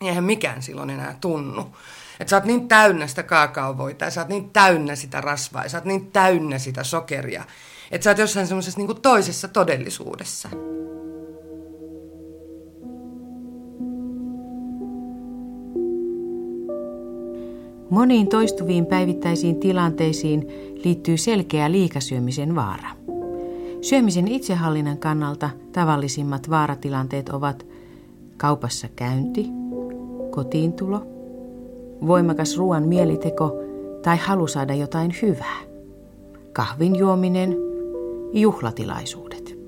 niin 0.00 0.08
eihän 0.08 0.24
mikään 0.24 0.62
silloin 0.62 0.90
enää 0.90 1.16
tunnu. 1.20 1.76
Että 2.20 2.30
sä 2.30 2.36
oot 2.36 2.44
niin 2.44 2.68
täynnä 2.68 3.06
sitä 3.06 3.22
kaakaovoita 3.22 4.04
ja 4.04 4.10
sä 4.10 4.20
oot 4.20 4.28
niin 4.28 4.50
täynnä 4.50 4.96
sitä 4.96 5.20
rasvaa 5.20 5.62
ja 5.62 5.68
sä 5.68 5.78
oot 5.78 5.84
niin 5.84 6.10
täynnä 6.10 6.58
sitä 6.58 6.84
sokeria. 6.84 7.44
Että 7.90 8.04
sä 8.04 8.10
oot 8.10 8.18
jossain 8.18 8.46
semmoisessa 8.46 8.80
niin 8.80 9.02
toisessa 9.02 9.48
todellisuudessa. 9.48 10.48
Moniin 17.90 18.28
toistuviin 18.28 18.86
päivittäisiin 18.86 19.56
tilanteisiin 19.56 20.46
liittyy 20.84 21.16
selkeä 21.16 21.70
liikasyömisen 21.70 22.54
vaara. 22.54 22.88
Syömisen 23.80 24.28
itsehallinnan 24.28 24.98
kannalta 24.98 25.50
tavallisimmat 25.72 26.50
vaaratilanteet 26.50 27.28
ovat 27.28 27.66
kaupassa 28.36 28.88
käynti, 28.96 29.46
kotiintulo, 30.30 31.02
voimakas 32.06 32.56
ruoan 32.56 32.88
mieliteko 32.88 33.52
tai 34.02 34.16
halu 34.16 34.46
saada 34.46 34.74
jotain 34.74 35.14
hyvää, 35.22 35.60
kahvin 36.52 36.96
juominen, 36.96 37.56
juhlatilaisuudet. 38.32 39.58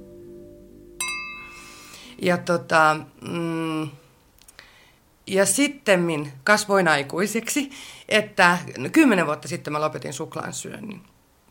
Ja 2.23 2.39
tota, 2.39 2.97
mm, 3.31 3.89
ja 5.27 5.47
sitten 5.47 6.33
kasvoin 6.45 6.89
aikuiseksi, 6.89 7.71
että 8.09 8.59
kymmenen 8.93 9.27
vuotta 9.27 9.49
sitten 9.49 9.73
mä 9.73 9.81
lopetin 9.81 10.13
suklaan 10.13 10.53
syönnin. 10.53 11.03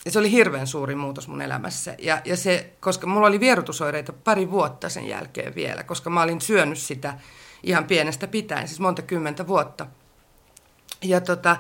Ja 0.06 0.12
se 0.12 0.20
oli 0.20 0.32
hirveän 0.32 0.68
suuri 0.68 0.96
muutos 0.96 1.28
mun 1.28 1.42
elämässä. 1.42 1.96
Ja, 2.00 2.22
ja 2.26 2.38
se, 2.38 2.74
koska 2.80 3.08
mulla 3.08 3.28
oli 3.28 3.40
vierotusoireita 3.40 4.14
pari 4.14 4.52
vuotta 4.52 4.90
sen 4.90 5.08
jälkeen 5.08 5.56
vielä, 5.56 5.84
koska 5.84 6.10
mä 6.10 6.22
olin 6.22 6.42
syönyt 6.42 6.78
sitä 6.78 7.18
ihan 7.64 7.86
pienestä 7.86 8.28
pitäen, 8.28 8.68
siis 8.68 8.80
monta 8.80 9.02
kymmentä 9.02 9.48
vuotta. 9.48 9.88
Ja, 11.02 11.22
tota, 11.22 11.58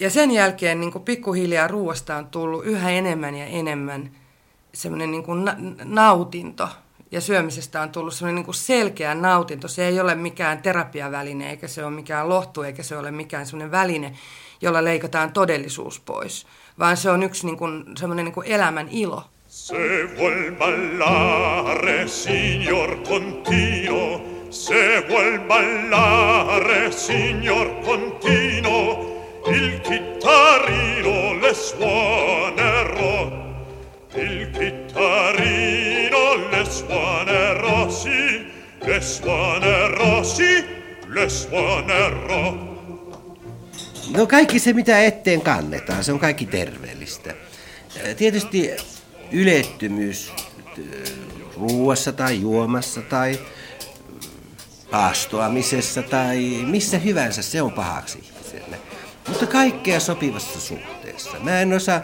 ja 0.00 0.10
sen 0.10 0.30
jälkeen 0.30 0.80
niin 0.80 0.92
kuin 0.92 1.04
pikkuhiljaa 1.04 1.68
ruoasta 1.68 2.16
on 2.16 2.26
tullut 2.26 2.64
yhä 2.64 2.90
enemmän 2.90 3.34
ja 3.34 3.46
enemmän 3.46 4.10
semmoinen 4.74 5.10
niin 5.10 5.24
kuin 5.24 5.50
nautinto 5.84 6.68
ja 7.14 7.20
syömisestä 7.20 7.80
on 7.80 7.90
tullut 7.90 8.14
sellainen 8.14 8.34
niin 8.34 8.44
kuin 8.44 8.54
selkeä 8.54 9.14
nautinto. 9.14 9.68
Se 9.68 9.86
ei 9.86 10.00
ole 10.00 10.14
mikään 10.14 10.62
terapiaväline, 10.62 11.50
eikä 11.50 11.68
se 11.68 11.84
ole 11.84 11.94
mikään 11.94 12.28
lohtu, 12.28 12.62
eikä 12.62 12.82
se 12.82 12.96
ole 12.96 13.10
mikään 13.10 13.46
sellainen 13.46 13.70
väline, 13.70 14.12
jolla 14.60 14.84
leikataan 14.84 15.32
todellisuus 15.32 16.00
pois, 16.00 16.46
vaan 16.78 16.96
se 16.96 17.10
on 17.10 17.22
yksi 17.22 17.46
niin 17.46 17.56
kuin, 17.56 17.84
sellainen 17.96 18.24
niin 18.24 18.34
kuin 18.34 18.46
elämän 18.46 18.88
ilo. 18.90 19.24
Se 19.48 20.08
vuol 20.18 20.52
ballare, 20.58 22.08
signor 22.08 22.96
Contino, 22.96 24.20
se 24.50 25.04
vuol 25.08 25.38
ballare, 25.48 26.92
signor 26.92 27.68
Contino, 27.84 29.06
il 29.46 29.80
chitarrino 29.80 31.42
le 31.42 31.54
suonerò, 31.54 33.43
il 34.16 34.46
chitarrino 34.52 36.34
le 36.50 36.64
suonerò, 36.64 37.90
sì, 37.90 38.46
le 38.86 39.00
suonerò, 39.00 40.22
sì, 40.24 40.64
le 41.08 41.28
suonerò. 41.28 42.74
No 44.16 44.26
kaikki 44.26 44.58
se, 44.58 44.72
mitä 44.72 44.98
eteen 45.04 45.40
kannetaan, 45.40 46.04
se 46.04 46.12
on 46.12 46.18
kaikki 46.18 46.46
terveellistä. 46.46 47.34
Tietysti 48.16 48.70
ylettymys 49.32 50.32
ruuassa 51.56 52.12
tai 52.12 52.40
juomassa 52.40 53.00
tai 53.00 53.40
paastoamisessa 54.90 56.02
tai 56.02 56.38
missä 56.66 56.98
hyvänsä, 56.98 57.42
se 57.42 57.62
on 57.62 57.72
pahaksi 57.72 58.18
ihmiselle. 58.18 58.78
Mutta 59.28 59.46
kaikkea 59.46 60.00
sopivassa 60.00 60.60
suhteessa. 60.60 61.38
Mä 61.40 61.60
en 61.60 61.72
osaa, 61.72 62.00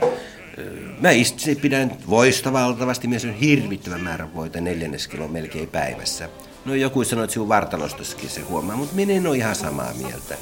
mä 1.01 1.11
itse 1.11 1.55
pidän 1.55 1.97
voista 2.09 2.53
valtavasti, 2.53 3.09
mies 3.09 3.25
on 3.25 3.35
hirvittävän 3.35 4.01
määrän 4.01 4.35
voita 4.35 4.61
neljänneskilo 4.61 5.29
melkein 5.29 5.69
päivässä. 5.69 6.29
No 6.65 6.75
joku 6.75 7.05
sanoi, 7.05 7.25
että 7.25 7.35
sinun 7.35 7.49
vartalostossakin 7.49 8.31
se 8.31 8.41
huomaa, 8.41 8.77
mutta 8.77 8.97
minä 8.97 9.13
en 9.13 9.27
ole 9.27 9.37
ihan 9.37 9.55
samaa 9.55 9.93
mieltä. 9.95 10.37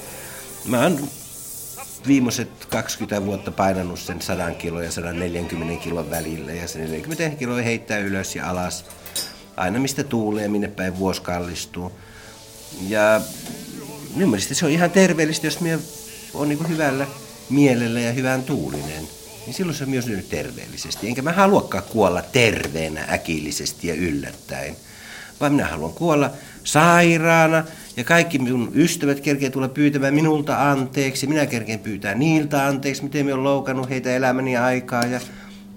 Mä 0.64 0.82
oon 0.82 0.98
viimeiset 2.06 2.66
20 2.68 3.26
vuotta 3.26 3.50
painanut 3.50 3.98
sen 3.98 4.22
100 4.22 4.50
kilon 4.50 4.84
ja 4.84 4.90
140 4.90 5.84
kilon 5.84 6.10
välillä 6.10 6.52
ja 6.52 6.68
se 6.68 6.78
40 6.78 7.36
kiloa 7.36 7.62
heittää 7.62 7.98
ylös 7.98 8.36
ja 8.36 8.50
alas. 8.50 8.84
Aina 9.56 9.78
mistä 9.78 10.04
tuulee, 10.04 10.48
minne 10.48 10.68
päin 10.68 10.98
vuosi 10.98 11.22
kallistuu. 11.22 11.92
Ja 12.88 13.20
minun 14.14 14.40
se 14.40 14.64
on 14.64 14.70
ihan 14.70 14.90
terveellistä, 14.90 15.46
jos 15.46 15.60
minä 15.60 15.78
on 16.34 16.48
niin 16.48 16.68
hyvällä 16.68 17.06
mielellä 17.50 18.00
ja 18.00 18.12
hyvän 18.12 18.42
tuulinen. 18.42 19.17
Niin 19.48 19.54
silloin 19.54 19.78
se 19.78 19.84
on 19.84 19.90
myös 19.90 20.06
nyt 20.06 20.28
terveellisesti. 20.28 21.08
Enkä 21.08 21.22
mä 21.22 21.32
haluakaan 21.32 21.84
kuolla 21.84 22.22
terveenä 22.22 23.04
äkillisesti 23.12 23.88
ja 23.88 23.94
yllättäen. 23.94 24.76
Vaan 25.40 25.52
minä 25.52 25.66
haluan 25.66 25.92
kuolla 25.92 26.30
sairaana 26.64 27.64
ja 27.96 28.04
kaikki 28.04 28.38
minun 28.38 28.72
ystävät 28.74 29.20
kerkeen 29.20 29.52
tulla 29.52 29.68
pyytämään 29.68 30.14
minulta 30.14 30.70
anteeksi. 30.70 31.26
Minä 31.26 31.46
kerkeen 31.46 31.78
pyytää 31.78 32.14
niiltä 32.14 32.66
anteeksi, 32.66 33.02
miten 33.02 33.26
minä 33.26 33.34
olen 33.34 33.44
loukannut 33.44 33.90
heitä 33.90 34.16
elämäni 34.16 34.56
aikaa. 34.56 35.04
Ja 35.04 35.20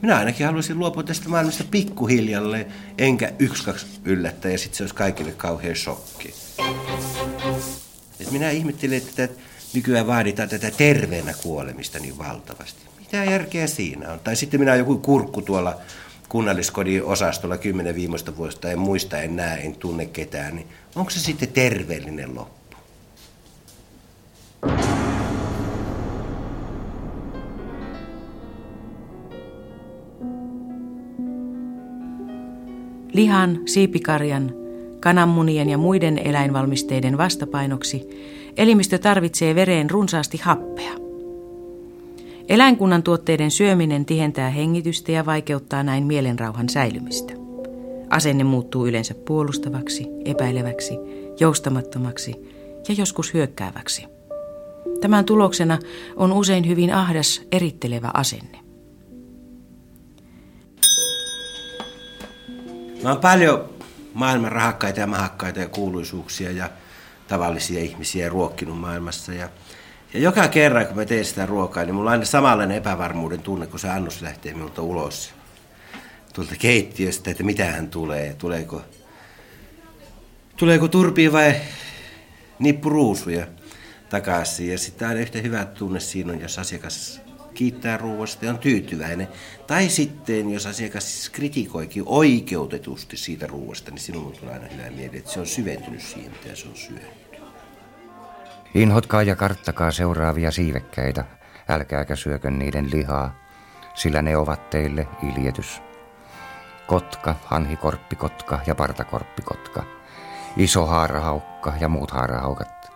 minä 0.01 0.17
ainakin 0.17 0.45
haluaisin 0.45 0.79
luopua 0.79 1.03
tästä 1.03 1.29
maailmasta 1.29 1.63
pikkuhiljalle, 1.71 2.67
enkä 2.97 3.33
yksi 3.39 3.63
kaksi 3.63 3.85
yllättää 4.05 4.51
ja 4.51 4.57
sitten 4.57 4.77
se 4.77 4.83
olisi 4.83 4.95
kaikille 4.95 5.31
kauhean 5.31 5.75
shokki. 5.75 6.33
Et 8.19 8.31
minä 8.31 8.49
ihmettelen, 8.49 8.97
että 8.97 9.29
nykyään 9.73 10.07
vaaditaan 10.07 10.49
tätä 10.49 10.71
terveenä 10.71 11.33
kuolemista 11.43 11.99
niin 11.99 12.17
valtavasti. 12.17 12.90
Mitä 13.11 13.23
järkeä 13.23 13.67
siinä 13.67 14.11
on? 14.11 14.19
Tai 14.19 14.35
sitten 14.35 14.59
minä 14.59 14.75
joku 14.75 14.97
kurkku 14.97 15.41
tuolla 15.41 15.75
kunnalliskodin 16.29 17.03
osastolla 17.03 17.57
kymmenen 17.57 17.95
viimeistä 17.95 18.37
vuotta, 18.37 18.71
en 18.71 18.79
muista, 18.79 19.17
en 19.17 19.35
näe, 19.35 19.59
en 19.59 19.75
tunne 19.75 20.05
ketään, 20.05 20.55
niin 20.55 20.67
onko 20.95 21.11
se 21.11 21.19
sitten 21.19 21.49
terveellinen 21.49 22.35
loppu? 22.35 22.77
Lihan, 33.13 33.59
siipikarjan, 33.65 34.53
kananmunien 34.99 35.69
ja 35.69 35.77
muiden 35.77 36.17
eläinvalmisteiden 36.17 37.17
vastapainoksi 37.17 38.09
elimistö 38.57 38.97
tarvitsee 38.97 39.55
vereen 39.55 39.89
runsaasti 39.89 40.37
happea. 40.37 41.10
Eläinkunnan 42.51 43.03
tuotteiden 43.03 43.51
syöminen 43.51 44.05
tihentää 44.05 44.49
hengitystä 44.49 45.11
ja 45.11 45.25
vaikeuttaa 45.25 45.83
näin 45.83 46.03
mielenrauhan 46.03 46.69
säilymistä. 46.69 47.33
Asenne 48.09 48.43
muuttuu 48.43 48.87
yleensä 48.87 49.13
puolustavaksi, 49.13 50.07
epäileväksi, 50.25 50.93
joustamattomaksi 51.39 52.35
ja 52.87 52.95
joskus 52.97 53.33
hyökkääväksi. 53.33 54.05
Tämän 55.01 55.25
tuloksena 55.25 55.79
on 56.15 56.33
usein 56.33 56.67
hyvin 56.67 56.93
ahdas, 56.93 57.41
erittelevä 57.51 58.11
asenne. 58.13 58.59
Mä 63.03 63.09
oon 63.09 63.19
paljon 63.21 63.69
maailman 64.13 64.51
rahakkaita 64.51 64.99
ja 64.99 65.07
mahakkaita 65.07 65.59
ja 65.59 65.67
kuuluisuuksia 65.67 66.51
ja 66.51 66.69
tavallisia 67.27 67.79
ihmisiä 67.79 68.29
ruokkinut 68.29 68.79
maailmassa. 68.79 69.33
Ja, 69.33 69.49
ja 70.13 70.19
joka 70.19 70.47
kerran, 70.47 70.87
kun 70.87 70.95
mä 70.95 71.05
teen 71.05 71.25
sitä 71.25 71.45
ruokaa, 71.45 71.85
niin 71.85 71.95
mulla 71.95 72.09
on 72.09 72.11
aina 72.11 72.25
samanlainen 72.25 72.77
epävarmuuden 72.77 73.41
tunne, 73.41 73.67
kun 73.67 73.79
se 73.79 73.89
annus 73.89 74.21
lähtee 74.21 74.53
minulta 74.53 74.81
ulos 74.81 75.33
tuolta 76.33 76.55
keittiöstä, 76.55 77.31
että 77.31 77.43
mitä 77.43 77.65
hän 77.65 77.89
tulee. 77.89 78.33
Tuleeko, 78.33 78.81
tuleeko 80.57 80.87
turpi 80.87 81.31
vai 81.31 81.55
nippuruusuja 82.59 83.47
takaisin. 84.09 84.71
Ja 84.71 84.77
sitten 84.77 85.07
aina 85.07 85.19
yhtä 85.19 85.39
hyvä 85.39 85.65
tunne 85.65 85.99
siinä 85.99 86.33
on, 86.33 86.41
jos 86.41 86.59
asiakas 86.59 87.21
kiittää 87.53 87.97
ruoasta 87.97 88.45
ja 88.45 88.51
on 88.51 88.59
tyytyväinen. 88.59 89.27
Tai 89.67 89.89
sitten, 89.89 90.49
jos 90.49 90.65
asiakas 90.65 91.11
siis 91.11 91.29
kritikoikin 91.29 92.03
oikeutetusti 92.05 93.17
siitä 93.17 93.47
ruoasta, 93.47 93.91
niin 93.91 93.99
sinun 93.99 94.33
tulee 94.39 94.53
aina 94.53 94.67
hyvä 94.67 94.89
mieli, 94.89 95.17
että 95.17 95.31
se 95.31 95.39
on 95.39 95.47
syventynyt 95.47 96.01
siihen, 96.01 96.31
mitä 96.31 96.55
se 96.55 96.67
on 96.67 96.75
syönyt. 96.75 97.20
Inhotkaa 98.75 99.23
ja 99.23 99.35
karttakaa 99.35 99.91
seuraavia 99.91 100.51
siivekkäitä, 100.51 101.25
älkääkä 101.69 102.15
syökö 102.15 102.51
niiden 102.51 102.91
lihaa, 102.91 103.35
sillä 103.93 104.21
ne 104.21 104.37
ovat 104.37 104.69
teille 104.69 105.07
iljetys. 105.23 105.81
Kotka, 106.87 107.35
hanhikorppikotka 107.45 108.59
ja 108.67 108.75
partakorppikotka, 108.75 109.83
iso 110.57 110.85
haarahaukka 110.85 111.73
ja 111.79 111.87
muut 111.87 112.11
haarahaukat. 112.11 112.91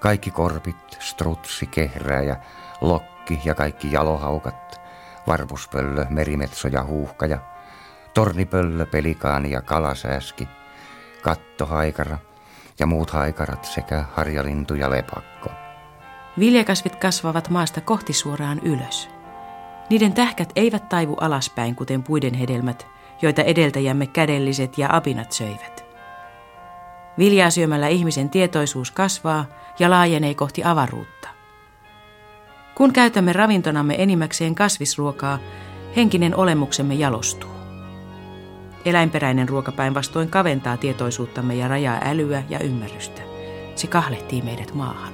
Kaikki 0.00 0.30
korpit, 0.30 0.96
strutsi, 0.98 1.66
kehrääjä, 1.66 2.36
lokki 2.80 3.40
ja 3.44 3.54
kaikki 3.54 3.92
jalohaukat, 3.92 4.80
varpuspöllö, 5.26 6.06
merimetso 6.10 6.68
ja 6.68 6.84
huuhkaja, 6.84 7.38
tornipöllö, 8.14 8.86
pelikaani 8.86 9.50
ja 9.50 9.62
kalasääski, 9.62 10.48
kattohaikara 11.22 12.18
ja 12.78 12.86
muut 12.86 13.10
haikarat 13.10 13.64
sekä 13.64 14.04
harjalintu 14.14 14.74
ja 14.74 14.90
lepakko. 14.90 15.50
Viljakasvit 16.38 16.96
kasvavat 16.96 17.50
maasta 17.50 17.80
kohti 17.80 18.12
suoraan 18.12 18.58
ylös. 18.58 19.08
Niiden 19.90 20.12
tähkät 20.12 20.52
eivät 20.56 20.88
taivu 20.88 21.14
alaspäin, 21.20 21.74
kuten 21.74 22.02
puiden 22.02 22.34
hedelmät, 22.34 22.86
joita 23.22 23.42
edeltäjämme 23.42 24.06
kädelliset 24.06 24.78
ja 24.78 24.88
apinat 24.90 25.32
söivät. 25.32 25.84
Viljaa 27.18 27.50
syömällä 27.50 27.88
ihmisen 27.88 28.30
tietoisuus 28.30 28.90
kasvaa 28.90 29.44
ja 29.78 29.90
laajenee 29.90 30.34
kohti 30.34 30.64
avaruutta. 30.64 31.28
Kun 32.74 32.92
käytämme 32.92 33.32
ravintonamme 33.32 33.94
enimmäkseen 33.98 34.54
kasvisruokaa, 34.54 35.38
henkinen 35.96 36.36
olemuksemme 36.36 36.94
jalostuu. 36.94 37.53
Eläinperäinen 38.84 39.48
ruoka 39.48 39.72
päinvastoin 39.72 40.30
kaventaa 40.30 40.76
tietoisuuttamme 40.76 41.54
ja 41.54 41.68
rajaa 41.68 42.00
älyä 42.04 42.42
ja 42.48 42.58
ymmärrystä. 42.58 43.22
Se 43.74 43.86
kahlehtii 43.86 44.42
meidät 44.42 44.74
maahan. 44.74 45.12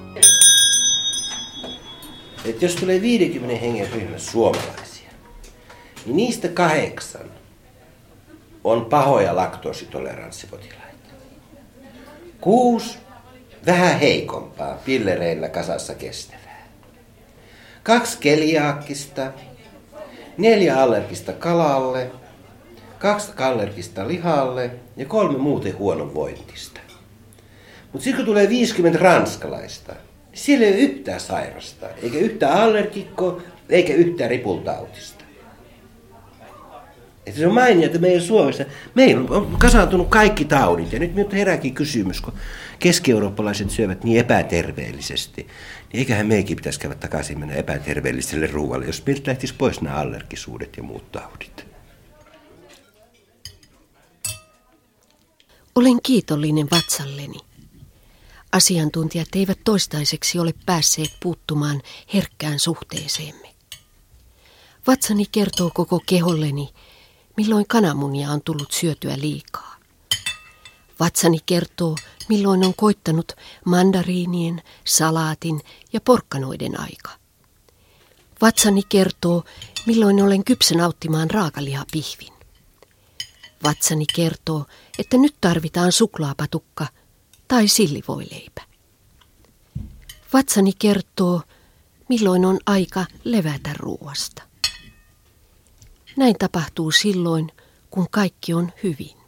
Et 2.45 2.63
jos 2.63 2.75
tulee 2.75 3.01
50 3.01 3.61
hengen 3.61 3.93
ryhmä 3.93 4.19
suomalaisia, 4.19 5.11
niin 6.07 6.17
niistä 6.17 6.49
kahdeksan 6.49 7.27
on 8.65 8.85
pahoja 8.85 9.37
laktoositoleranssipotilaita. 9.37 11.15
Kuusi 12.41 12.99
vähän 13.67 13.99
heikompaa, 13.99 14.79
pillereillä 14.85 15.49
kasassa 15.49 15.95
kestävää. 15.95 16.67
Kaksi 17.83 18.19
keliaakkista, 18.21 19.33
neljä 20.39 20.83
allergista 20.83 21.33
kalalle, 21.33 22.11
kaksi 23.01 23.33
allergista 23.39 24.09
lihalle 24.09 24.71
ja 24.97 25.07
kolme 25.07 25.39
muuten 25.39 25.79
huonovointista. 25.79 26.81
Mutta 27.93 28.05
sitten 28.05 28.17
kun 28.17 28.25
tulee 28.25 28.49
50 28.49 28.99
ranskalaista, 28.99 29.93
niin 29.93 30.39
siellä 30.39 30.67
ei 30.67 30.73
ole 30.73 30.81
yhtään 30.81 31.21
sairasta, 31.21 31.87
eikä 32.03 32.19
yhtään 32.19 32.63
allergikko, 32.63 33.43
eikä 33.69 33.95
yhtään 33.95 34.31
ripultautista. 34.31 35.25
Että 37.27 37.41
se 37.41 37.47
on 37.47 37.55
mainia, 37.55 37.87
että 37.87 37.99
meidän 37.99 38.23
Suomessa, 38.23 38.65
meillä 38.95 39.31
on 39.31 39.57
kasaantunut 39.59 40.09
kaikki 40.09 40.45
taudit. 40.45 40.93
Ja 40.93 40.99
nyt 40.99 41.15
minulta 41.15 41.37
herääkin 41.37 41.75
kysymys, 41.75 42.21
kun 42.21 42.35
keski-eurooppalaiset 42.79 43.71
syövät 43.71 44.05
niin 44.05 44.21
epäterveellisesti, 44.21 45.43
niin 45.93 46.01
eiköhän 46.01 46.27
meikin 46.27 46.57
pitäisi 46.57 46.81
käydä 46.81 46.95
takaisin 46.95 47.39
mennä 47.39 47.55
epäterveelliselle 47.55 48.47
ruoalle, 48.47 48.87
jos 48.87 49.07
meiltä 49.07 49.31
lähtisi 49.31 49.55
pois 49.59 49.81
nämä 49.81 49.97
allergisuudet 49.97 50.77
ja 50.77 50.83
muut 50.83 51.13
taudit. 51.13 51.70
Olen 55.75 56.03
kiitollinen 56.03 56.69
vatsalleni. 56.71 57.39
Asiantuntijat 58.53 59.29
eivät 59.35 59.59
toistaiseksi 59.65 60.39
ole 60.39 60.55
päässeet 60.67 61.11
puuttumaan 61.23 61.83
herkkään 62.15 62.59
suhteeseemme. 62.59 63.55
Vatsani 64.87 65.27
kertoo 65.33 65.71
koko 65.75 66.01
keholleni, 66.07 66.69
milloin 67.37 67.67
kananmunia 67.69 68.31
on 68.31 68.43
tullut 68.43 68.73
syötyä 68.73 69.19
liikaa. 69.19 69.77
Vatsani 71.01 71.39
kertoo, 71.47 71.97
milloin 72.29 72.65
on 72.65 72.75
koittanut 72.75 73.33
mandariinien, 73.65 74.63
salaatin 74.85 75.61
ja 75.93 76.01
porkkanoiden 76.01 76.81
aika. 76.81 77.11
Vatsani 78.43 78.83
kertoo, 78.89 79.45
milloin 79.87 80.23
olen 80.23 80.45
kypsä 80.45 80.75
nauttimaan 80.75 81.31
raakalihapihvin. 81.31 82.40
Vatsani 83.63 84.05
kertoo, 84.15 84.67
että 84.99 85.17
nyt 85.17 85.35
tarvitaan 85.41 85.93
suklaapatukka 85.93 86.87
tai 87.49 87.69
sillivoileipä. 87.69 88.63
Vatsani 90.33 90.73
kertoo, 90.79 91.43
milloin 92.09 92.45
on 92.45 92.59
aika 92.67 93.07
levätä 93.25 93.71
ruoasta. 93.79 94.43
Näin 96.17 96.35
tapahtuu 96.39 96.91
silloin, 96.91 97.53
kun 97.91 98.07
kaikki 98.11 98.55
on 98.55 98.73
hyvin. 98.83 99.20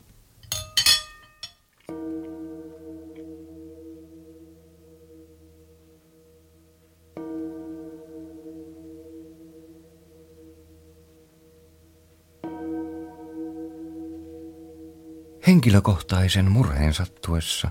Henkilökohtaisen 15.52 16.50
murheen 16.50 16.94
sattuessa, 16.94 17.68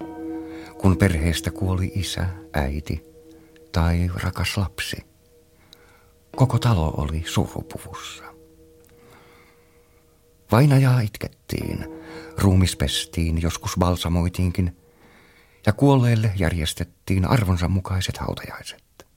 kun 0.82 0.98
perheestä 0.98 1.52
kuoli 1.52 1.92
isä, 1.96 2.28
äiti 2.54 3.04
tai 3.72 4.10
rakas 4.16 4.58
lapsi, 4.58 4.98
koko 6.36 6.60
talo 6.60 6.94
oli 6.98 7.24
surupuvussa. 7.26 8.24
Vainajaa 10.52 11.00
itkettiin, 11.00 11.86
ruumis 12.38 12.76
pestiin, 12.76 13.42
joskus 13.42 13.76
balsamoitiinkin, 13.80 14.78
ja 15.66 15.74
kuolleelle 15.74 16.32
järjestettiin 16.36 17.26
arvonsa 17.26 17.68
mukaiset 17.68 18.18
hautajaiset. 18.18 19.08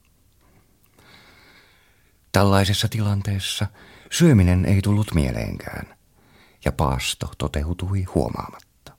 Tällaisessa 2.32 2.88
tilanteessa 2.88 3.66
syöminen 4.10 4.64
ei 4.64 4.82
tullut 4.82 5.14
mieleenkään, 5.14 5.94
ja 6.64 6.72
paasto 6.72 7.32
toteutui 7.38 8.02
huomaamatta. 8.02 8.92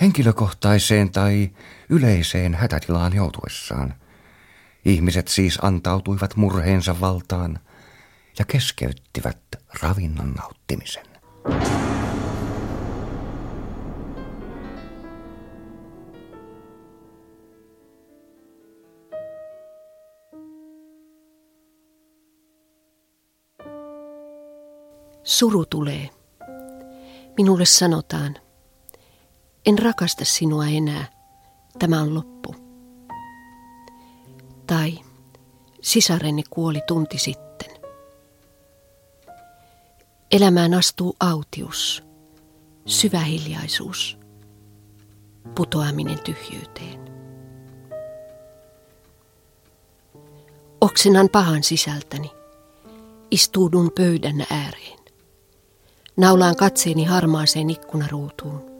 Henkilökohtaiseen 0.00 1.10
tai 1.10 1.50
yleiseen 1.88 2.54
hätätilaan 2.54 3.14
joutuessaan 3.14 3.94
ihmiset 4.84 5.28
siis 5.28 5.58
antautuivat 5.62 6.36
murheensa 6.36 7.00
valtaan– 7.00 7.58
ja 8.38 8.44
keskeyttivät 8.44 9.38
ravinnon 9.82 10.32
nauttimisen. 10.32 11.06
Suru 25.32 25.66
tulee. 25.66 26.10
Minulle 27.36 27.64
sanotaan, 27.64 28.36
en 29.66 29.78
rakasta 29.78 30.24
sinua 30.24 30.66
enää, 30.66 31.04
tämä 31.78 32.00
on 32.00 32.14
loppu. 32.14 32.54
Tai 34.66 34.98
sisareni 35.80 36.42
kuoli 36.50 36.80
tunti 36.86 37.18
sitten. 37.18 37.70
Elämään 40.30 40.74
astuu 40.74 41.16
autius, 41.20 42.02
syvä 42.86 43.20
hiljaisuus, 43.20 44.18
putoaminen 45.54 46.18
tyhjyyteen. 46.18 47.00
Oksenan 50.80 51.28
pahan 51.28 51.62
sisältäni, 51.62 52.30
istuudun 53.30 53.92
pöydän 53.96 54.46
ääreen. 54.50 55.01
Naulaan 56.16 56.56
katseeni 56.56 57.04
harmaaseen 57.04 57.70
ikkunaruutuun. 57.70 58.72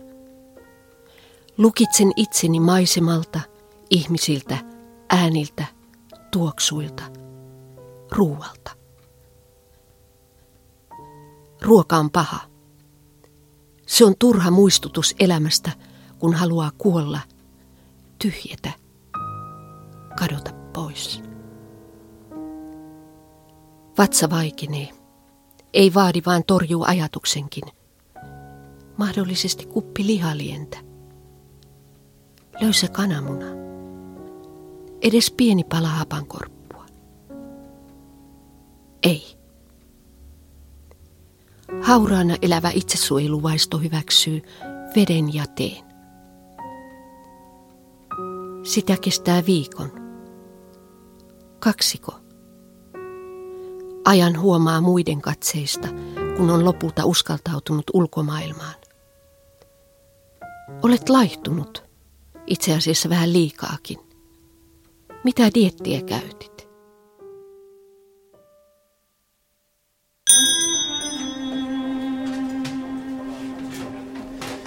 Lukitsen 1.59 2.13
itseni 2.17 2.61
maisemalta, 2.61 3.41
ihmisiltä, 3.91 4.59
ääniltä, 5.11 5.65
tuoksuilta, 6.31 7.03
ruualta. 8.11 8.71
Ruoka 11.63 11.97
on 11.97 12.11
paha. 12.11 12.41
Se 13.87 14.05
on 14.05 14.15
turha 14.19 14.51
muistutus 14.51 15.15
elämästä, 15.21 15.71
kun 16.19 16.35
haluaa 16.35 16.71
kuolla, 16.79 17.21
tyhjetä, 18.19 18.73
kadota 20.19 20.51
pois. 20.73 21.23
Vatsa 23.99 24.31
vaikenee. 24.31 25.02
Ei 25.75 25.95
vaadi 25.95 26.23
vaan 26.27 26.45
torjuu 26.47 26.85
ajatuksenkin. 26.87 27.63
Mahdollisesti 28.97 29.67
kuppi 29.67 30.07
lihalientä. 30.07 30.79
Löysä 32.61 32.89
kananmuna. 32.89 33.47
Edes 35.03 35.31
pieni 35.31 35.65
pala 35.65 35.89
hapankorppua. 35.89 36.87
Ei. 39.03 39.37
Hauraana 41.83 42.37
elävä 42.43 42.71
itsesuojeluvaisto 42.75 43.79
hyväksyy 43.79 44.43
veden 44.97 45.35
ja 45.35 45.47
teen. 45.47 45.85
Sitä 48.63 48.97
kestää 49.01 49.47
viikon. 49.47 49.93
Kaksiko. 51.59 52.22
Ajan 54.05 54.41
huomaa 54.41 54.81
muiden 54.81 55.21
katseista, 55.21 55.89
kun 56.37 56.51
on 56.51 56.65
lopulta 56.65 57.05
uskaltautunut 57.05 57.85
ulkomaailmaan. 57.93 58.75
Olet 60.83 61.09
laihtunut, 61.09 61.85
itse 62.47 62.75
asiassa 62.75 63.09
vähän 63.09 63.33
liikaakin. 63.33 63.99
Mitä 65.25 65.51
diettiä 65.55 66.03
käytit? 66.03 66.69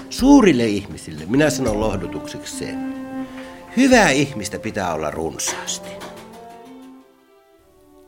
Suurille 0.09 0.65
ihmisille 0.65 1.25
minä 1.25 1.49
sanon 1.49 1.79
lohdutukseksi 1.79 2.57
sen. 2.57 2.95
Hyvää 3.77 4.09
ihmistä 4.09 4.59
pitää 4.59 4.93
olla 4.93 5.11
runsaasti. 5.11 5.89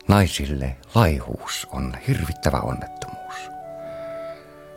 Naisille 0.08 0.78
laihuus 0.96 1.68
on 1.72 1.94
hirvittävä 2.08 2.58
onnettomuus. 2.58 3.36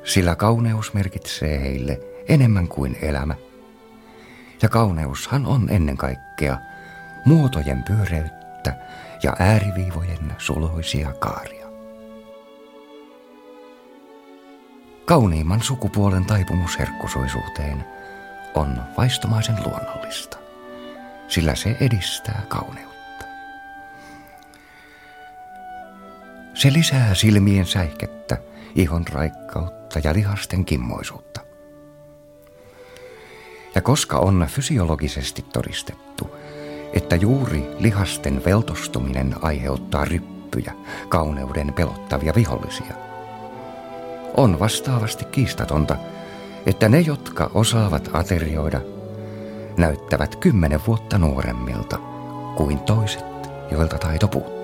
Sillä 0.05 0.37
kauneus 0.37 0.95
merkitsee 0.95 1.61
heille 1.61 2.01
enemmän 2.29 2.69
kuin 2.69 2.97
elämä. 3.03 3.35
Ja 4.63 4.69
kauneushan 4.69 5.47
on 5.47 5.69
ennen 5.71 5.97
kaikkea 5.97 6.59
muotojen 7.25 7.83
pyöreyttä 7.83 8.77
ja 9.23 9.37
ääriviivojen 9.39 10.35
suloisia 10.39 11.13
kaaria. 11.13 11.67
Kauniimman 15.05 15.63
sukupuolen 15.63 16.25
taipumus 16.25 16.79
herkkusuisuuteen 16.79 17.85
on 18.55 18.83
vaistomaisen 18.97 19.57
luonnollista, 19.67 20.39
sillä 21.29 21.55
se 21.55 21.77
edistää 21.81 22.43
kauneutta. 22.49 22.90
Se 26.61 26.73
lisää 26.73 27.15
silmien 27.15 27.67
säihkettä, 27.67 28.37
ihon 28.75 29.05
raikkautta 29.13 30.01
ja 30.05 30.15
lihasten 30.15 30.65
kimmoisuutta. 30.65 31.41
Ja 33.75 33.81
koska 33.83 34.19
on 34.19 34.47
fysiologisesti 34.51 35.43
todistettu, 35.53 36.37
että 36.93 37.17
juuri 37.17 37.63
lihasten 37.79 38.45
veltostuminen 38.45 39.35
aiheuttaa 39.43 40.05
ryppyjä, 40.05 40.73
kauneuden 41.09 41.73
pelottavia 41.73 42.33
vihollisia– 42.35 42.95
On 44.37 44.61
vastaavasti 44.61 45.25
kiistatonta, 45.25 45.97
että 46.67 46.89
ne, 46.89 47.01
jotka 47.01 47.51
osaavat 47.55 48.11
aterioida, 48.13 48.81
näyttävät 49.77 50.37
kymmenen 50.37 50.81
vuotta 50.87 51.19
nuoremmilta 51.19 51.99
kuin 52.57 52.79
toiset, 52.79 53.25
joilta 53.71 53.99
taito 53.99 54.29
puuttuu. 54.29 54.60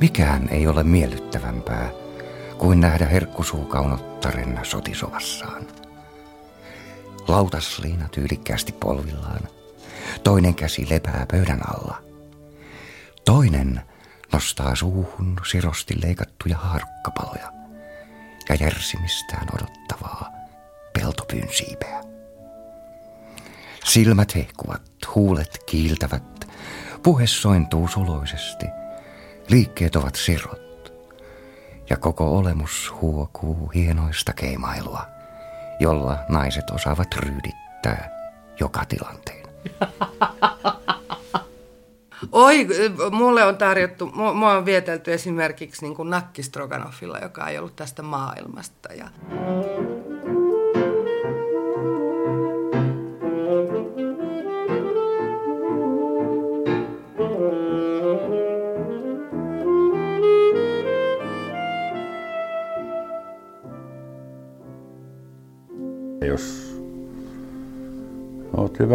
Mikään 0.00 0.48
ei 0.48 0.66
ole 0.66 0.82
miellyttävämpää 0.82 1.90
kuin 2.58 2.80
nähdä 2.80 3.06
herkkusuukaunottaren 3.06 4.60
sotisovassaan. 4.62 5.66
Lautasliina 7.28 8.08
tyylikkäästi 8.08 8.72
polvillaan. 8.72 9.40
Toinen 10.24 10.54
käsi 10.54 10.86
lepää 10.90 11.26
pöydän 11.30 11.60
alla. 11.68 12.02
Toinen 13.24 13.80
nostaa 14.32 14.74
suuhun 14.74 15.40
sirosti 15.50 15.94
leikattuja 16.02 16.56
harkkapaloja 16.56 17.52
ja 18.48 18.54
järsimistään 18.60 19.48
odottavaa 19.54 20.30
peltopyynsiipeä. 20.92 22.00
Silmät 23.84 24.34
hehkuvat, 24.34 24.82
huulet 25.14 25.58
kiiltävät, 25.66 26.48
puhe 27.02 27.26
sointuu 27.26 27.88
suloisesti, 27.88 28.66
liikkeet 29.48 29.96
ovat 29.96 30.14
sirot 30.14 30.92
ja 31.90 31.96
koko 31.96 32.36
olemus 32.38 32.92
huokuu 33.00 33.68
hienoista 33.68 34.32
keimailua, 34.32 35.06
jolla 35.80 36.18
naiset 36.28 36.70
osaavat 36.70 37.14
ryydittää 37.16 38.10
joka 38.60 38.84
tilanteen. 38.84 39.46
Oi, 42.32 42.66
mulle 43.10 43.44
on 43.44 43.56
tarjottu, 43.56 44.06
mua 44.06 44.52
on 44.52 44.64
vietelty 44.64 45.12
esimerkiksi 45.12 45.84
niin 45.84 45.94
kuin 45.94 46.10
nakkistroganofilla, 46.10 47.18
joka 47.18 47.48
ei 47.48 47.58
ollut 47.58 47.76
tästä 47.76 48.02
maailmasta. 48.02 48.92
Ja... 48.92 49.08
Jos 49.30 49.75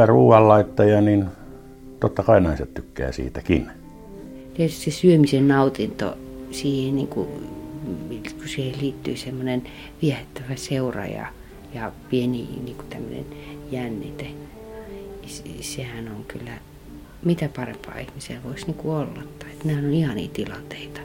hyvä 0.01 0.05
ruoanlaittaja, 0.05 1.01
niin 1.01 1.25
totta 1.99 2.23
kai 2.23 2.41
naiset 2.41 2.73
tykkää 2.73 3.11
siitäkin. 3.11 3.71
Tietysti 4.53 4.91
se 4.91 4.97
syömisen 4.97 5.47
nautinto, 5.47 6.17
siihen, 6.51 6.95
niin 6.95 7.07
kuin, 7.07 7.27
kun 8.37 8.47
siihen 8.47 8.81
liittyy 8.81 9.17
semmoinen 9.17 9.63
viehättävä 10.01 10.55
seura 10.55 11.05
ja, 11.05 11.25
ja 11.73 11.91
pieni 12.09 12.49
niin 12.63 12.75
kuin 12.75 12.87
tämmöinen 12.87 13.25
jännite. 13.71 14.27
Sehän 15.61 16.07
on 16.07 16.25
kyllä, 16.27 16.51
mitä 17.23 17.49
parempaa 17.55 17.97
ihmisellä 17.99 18.43
voisi 18.43 18.65
niin 18.65 18.75
kuin 18.75 18.95
olla. 18.95 19.23
Tai, 19.39 19.49
että 19.51 19.67
nämä 19.67 19.79
on 19.79 19.93
ihan 19.93 20.15
niitä 20.15 20.33
tilanteita. 20.33 21.01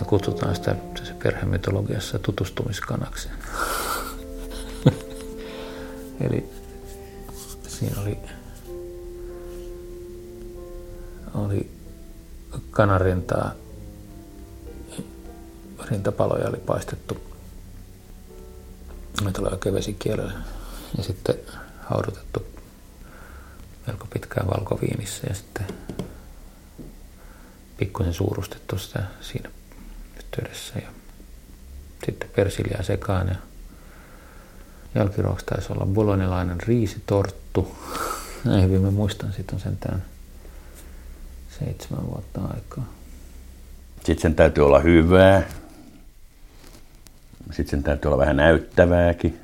Me 0.00 0.06
kutsutaan 0.06 0.56
sitä 0.56 0.76
se 1.04 1.14
perhemytologiassa 1.22 2.18
tutustumiskanaksi. 2.18 3.28
Eli 6.26 6.61
siinä 7.82 8.00
oli 8.02 8.18
oli 11.34 11.70
kanarintaa, 12.70 13.52
rintapaloja 15.90 16.48
oli 16.48 16.56
paistettu. 16.56 17.14
Ne 19.22 19.30
oli 19.38 19.48
oikein 19.52 19.74
vesikielellä. 19.74 20.32
Ja 20.96 21.04
sitten 21.04 21.34
haudutettu 21.80 22.46
melko 23.86 24.06
pitkään 24.12 24.46
valkoviinissä 24.46 25.26
ja 25.28 25.34
sitten 25.34 25.66
pikkusen 27.76 28.14
suurustettu 28.14 28.78
sitä 28.78 29.02
siinä 29.20 29.50
yhteydessä. 30.16 30.72
Ja 30.78 30.88
sitten 32.06 32.30
persiliä 32.36 32.82
sekaan 32.82 33.28
ja 33.28 33.34
jälkiruoksi 34.94 35.46
taisi 35.46 35.72
olla 35.72 35.86
bolonilainen 35.86 36.60
riisitorttu. 36.60 37.76
Näin 38.44 38.62
hyvin 38.62 38.80
mä 38.80 38.90
muistan, 38.90 39.32
sitten 39.32 39.54
on 39.54 39.60
sentään 39.60 40.02
seitsemän 41.58 42.06
vuotta 42.06 42.40
aikaa. 42.40 42.84
Sitten 43.96 44.22
sen 44.22 44.34
täytyy 44.34 44.66
olla 44.66 44.78
hyvää. 44.78 45.42
Sitten 47.50 47.66
sen 47.66 47.82
täytyy 47.82 48.08
olla 48.08 48.18
vähän 48.18 48.36
näyttävääkin. 48.36 49.40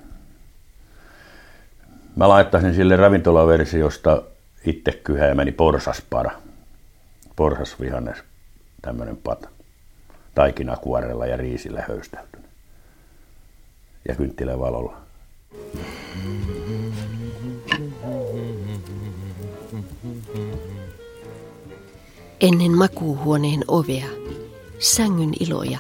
Mä 2.17 2.29
laittaisin 2.29 2.75
sille 2.75 2.97
ravintolaversiosta 2.97 4.23
itse 4.67 4.93
kyhäämäni 4.93 5.53
porsaspara. 5.53 6.31
Porsasvihannes, 7.37 8.19
tämmönen 8.83 9.17
pata. 9.17 9.49
Taikinakuorella 10.35 11.27
ja 11.27 11.37
riisillä 11.37 11.85
höystäytynyt. 11.89 12.51
Ja 14.09 14.15
kynttilävalolla. 14.15 15.08
Ennen 22.41 22.73
makuuhuoneen 22.73 23.65
ovea, 23.69 24.07
sängyn 24.79 25.33
iloja, 25.41 25.79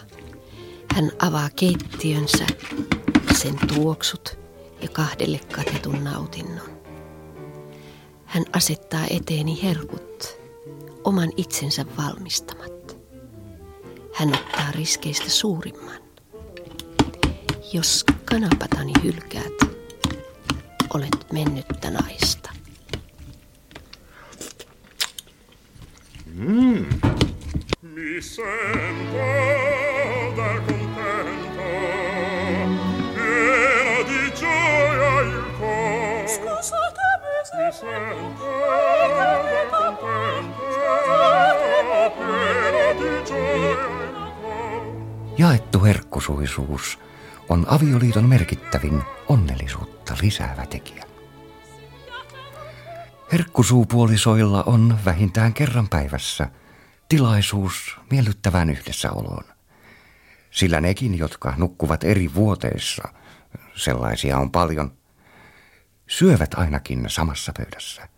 hän 0.95 1.13
avaa 1.19 1.51
keittiönsä, 1.57 2.47
sen 3.41 3.55
tuoksut 3.75 4.39
ja 4.83 4.89
kahdelle 4.89 5.41
katetun 5.53 6.05
nautinnon. 6.05 6.71
Hän 8.25 8.45
asettaa 8.53 9.05
eteeni 9.11 9.63
herkut, 9.63 10.39
oman 11.05 11.33
itsensä 11.37 11.85
valmistamat. 11.99 12.97
Hän 14.15 14.29
ottaa 14.29 14.73
riskeistä 14.73 15.31
suurimman. 15.31 16.08
Jos 17.73 18.05
kanapatani 18.25 18.93
hylkäät, 19.05 19.53
olet 20.95 21.33
mennyttä 21.33 21.91
naista. 21.91 22.51
Mm. 26.35 26.87
Mi 27.83 28.23
sento 28.23 29.19
da 30.37 30.61
contento, 30.67 31.69
piena 33.15 33.97
di 34.09 34.33
gioia 34.41 35.21
il 35.21 35.43
cor. 35.59 36.29
Scusatemi 36.29 37.35
se 37.45 37.57
mi 37.57 37.73
sento 37.73 38.51
da 39.17 39.33
contento, 39.71 40.65
piena 42.17 42.87
di 43.01 43.11
gioia 43.29 43.71
il 43.71 44.33
cor. 44.43 44.83
Jaettu 45.39 45.79
herkkusuisuus 45.85 46.99
on 47.49 47.67
avioliiton 47.69 48.29
merkittävin 48.29 49.03
onnellisuutta 49.29 50.17
lisäävä 50.23 50.67
tekijä. 50.67 51.05
Herkkusuupuolisoilla 53.33 54.63
on 54.63 54.99
vähintään 55.05 55.55
kerran 55.55 55.89
päivässä 55.89 56.51
tilaisuus 57.09 57.97
miellyttävään 58.11 58.71
yhdessäoloon. 58.71 59.45
Sillä 60.51 60.81
nekin, 60.81 61.19
jotka 61.19 61.55
nukkuvat 61.57 62.05
eri 62.05 62.35
vuoteissa, 62.35 63.09
sellaisia 63.75 64.39
on 64.39 64.51
paljon, 64.51 64.93
syövät 66.07 66.55
ainakin 66.55 67.05
samassa 67.09 67.53
pöydässä. 67.57 68.09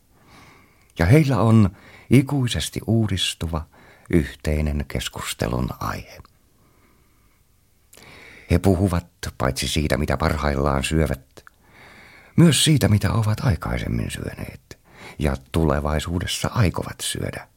Ja 0.98 1.06
heillä 1.06 1.40
on 1.40 1.70
ikuisesti 2.10 2.80
uudistuva 2.86 3.66
yhteinen 4.10 4.84
keskustelun 4.88 5.68
aihe. 5.80 6.29
He 8.50 8.58
puhuvat 8.58 9.06
paitsi 9.38 9.68
siitä, 9.68 9.96
mitä 9.96 10.16
parhaillaan 10.16 10.84
syövät, 10.84 11.44
myös 12.36 12.64
siitä, 12.64 12.88
mitä 12.88 13.12
ovat 13.12 13.40
aikaisemmin 13.40 14.10
syöneet 14.10 14.78
ja 15.18 15.36
tulevaisuudessa 15.52 16.50
aikovat 16.54 17.00
syödä. 17.02 17.48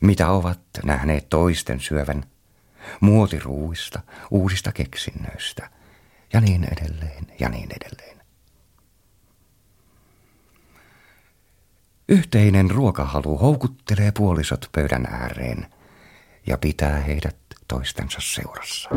Mitä 0.00 0.28
ovat 0.30 0.60
nähneet 0.84 1.28
toisten 1.28 1.80
syövän, 1.80 2.24
muotiruuista, 3.00 4.00
uusista 4.30 4.72
keksinnöistä 4.72 5.70
ja 6.32 6.40
niin 6.40 6.64
edelleen 6.64 7.26
ja 7.40 7.48
niin 7.48 7.68
edelleen. 7.80 8.20
Yhteinen 12.08 12.70
ruokahalu 12.70 13.38
houkuttelee 13.38 14.12
puolisot 14.12 14.68
pöydän 14.72 15.06
ääreen 15.06 15.66
ja 16.46 16.58
pitää 16.58 17.00
heidät 17.00 17.36
toistensa 17.70 18.18
seurassa. 18.20 18.90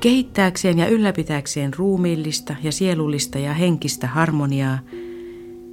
Kehittääkseen 0.00 0.78
ja 0.78 0.88
ylläpitääkseen 0.88 1.74
ruumiillista 1.74 2.54
ja 2.62 2.72
sielullista 2.72 3.38
ja 3.38 3.54
henkistä 3.54 4.06
harmoniaa, 4.06 4.78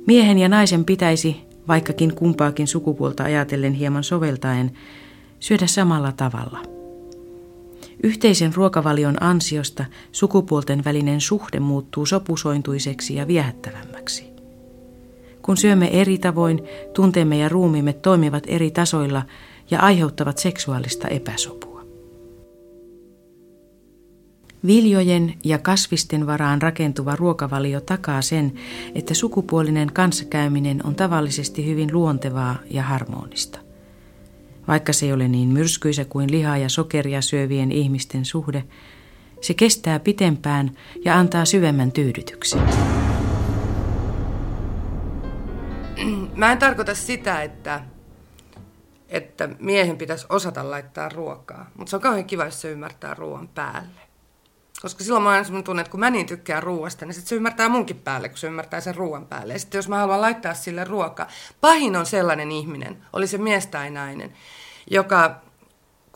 miehen 0.07 0.39
ja 0.39 0.49
naisen 0.49 0.85
pitäisi 0.85 1.47
vaikkakin 1.67 2.15
kumpaakin 2.15 2.67
sukupuolta 2.67 3.23
ajatellen 3.23 3.73
hieman 3.73 4.03
soveltaen, 4.03 4.71
syödä 5.39 5.67
samalla 5.67 6.11
tavalla. 6.11 6.59
Yhteisen 8.03 8.55
ruokavalion 8.55 9.23
ansiosta 9.23 9.85
sukupuolten 10.11 10.83
välinen 10.85 11.21
suhde 11.21 11.59
muuttuu 11.59 12.05
sopusointuiseksi 12.05 13.15
ja 13.15 13.27
viehättävämmäksi. 13.27 14.36
Kun 15.47 15.57
syömme 15.57 15.87
eri 16.01 16.17
tavoin, 16.17 16.63
tunteemme 16.93 17.37
ja 17.37 17.49
ruumiimme 17.49 17.93
toimivat 17.93 18.43
eri 18.47 18.71
tasoilla 18.71 19.23
ja 19.71 19.79
aiheuttavat 19.79 20.37
seksuaalista 20.37 21.07
epäsopua. 21.07 21.81
Viljojen 24.65 25.33
ja 25.43 25.57
kasvisten 25.57 26.27
varaan 26.27 26.61
rakentuva 26.61 27.15
ruokavalio 27.15 27.81
takaa 27.81 28.21
sen, 28.21 28.53
että 28.95 29.13
sukupuolinen 29.13 29.93
kanssakäyminen 29.93 30.85
on 30.85 30.95
tavallisesti 30.95 31.65
hyvin 31.65 31.89
luontevaa 31.93 32.55
ja 32.71 32.83
harmonista. 32.83 33.59
Vaikka 34.67 34.93
se 34.93 35.05
ei 35.05 35.13
ole 35.13 35.27
niin 35.27 35.49
myrskyisä 35.49 36.05
kuin 36.05 36.31
lihaa 36.31 36.57
ja 36.57 36.69
sokeria 36.69 37.21
syövien 37.21 37.71
ihmisten 37.71 38.25
suhde, 38.25 38.63
se 39.41 39.53
kestää 39.53 39.99
pitempään 39.99 40.71
ja 41.05 41.19
antaa 41.19 41.45
syvemmän 41.45 41.91
tyydytyksen. 41.91 42.61
Mä 46.37 46.51
en 46.51 46.57
tarkoita 46.57 46.95
sitä, 46.95 47.41
että, 47.41 47.81
että 49.09 49.49
miehen 49.59 49.97
pitäisi 49.97 50.25
osata 50.29 50.69
laittaa 50.69 51.09
ruokaa, 51.09 51.69
mutta 51.75 51.89
se 51.89 51.95
on 51.95 52.01
kauhean 52.01 52.25
kiva, 52.25 52.45
jos 52.45 52.61
se 52.61 52.71
ymmärtää 52.71 53.13
ruoan 53.13 53.47
päälle. 53.47 54.01
Koska 54.81 55.03
silloin 55.03 55.23
mä 55.23 55.35
oon 55.35 55.45
sellainen 55.45 55.63
tunne, 55.63 55.81
että 55.81 55.91
kun 55.91 55.99
mä 55.99 56.09
niin 56.09 56.25
tykkään 56.25 56.63
ruoasta, 56.63 57.05
niin 57.05 57.13
sit 57.13 57.27
se 57.27 57.35
ymmärtää 57.35 57.69
munkin 57.69 57.99
päälle, 57.99 58.29
kun 58.29 58.37
se 58.37 58.47
ymmärtää 58.47 58.81
sen 58.81 58.95
ruoan 58.95 59.25
päälle. 59.25 59.53
Ja 59.53 59.59
sitten 59.59 59.79
jos 59.79 59.89
mä 59.89 59.97
haluan 59.97 60.21
laittaa 60.21 60.53
sille 60.53 60.83
ruokaa, 60.83 61.27
pahin 61.61 61.95
on 61.95 62.05
sellainen 62.05 62.51
ihminen, 62.51 63.05
oli 63.13 63.27
se 63.27 63.37
mies 63.37 63.67
tai 63.67 63.89
nainen, 63.89 64.33
joka 64.91 65.41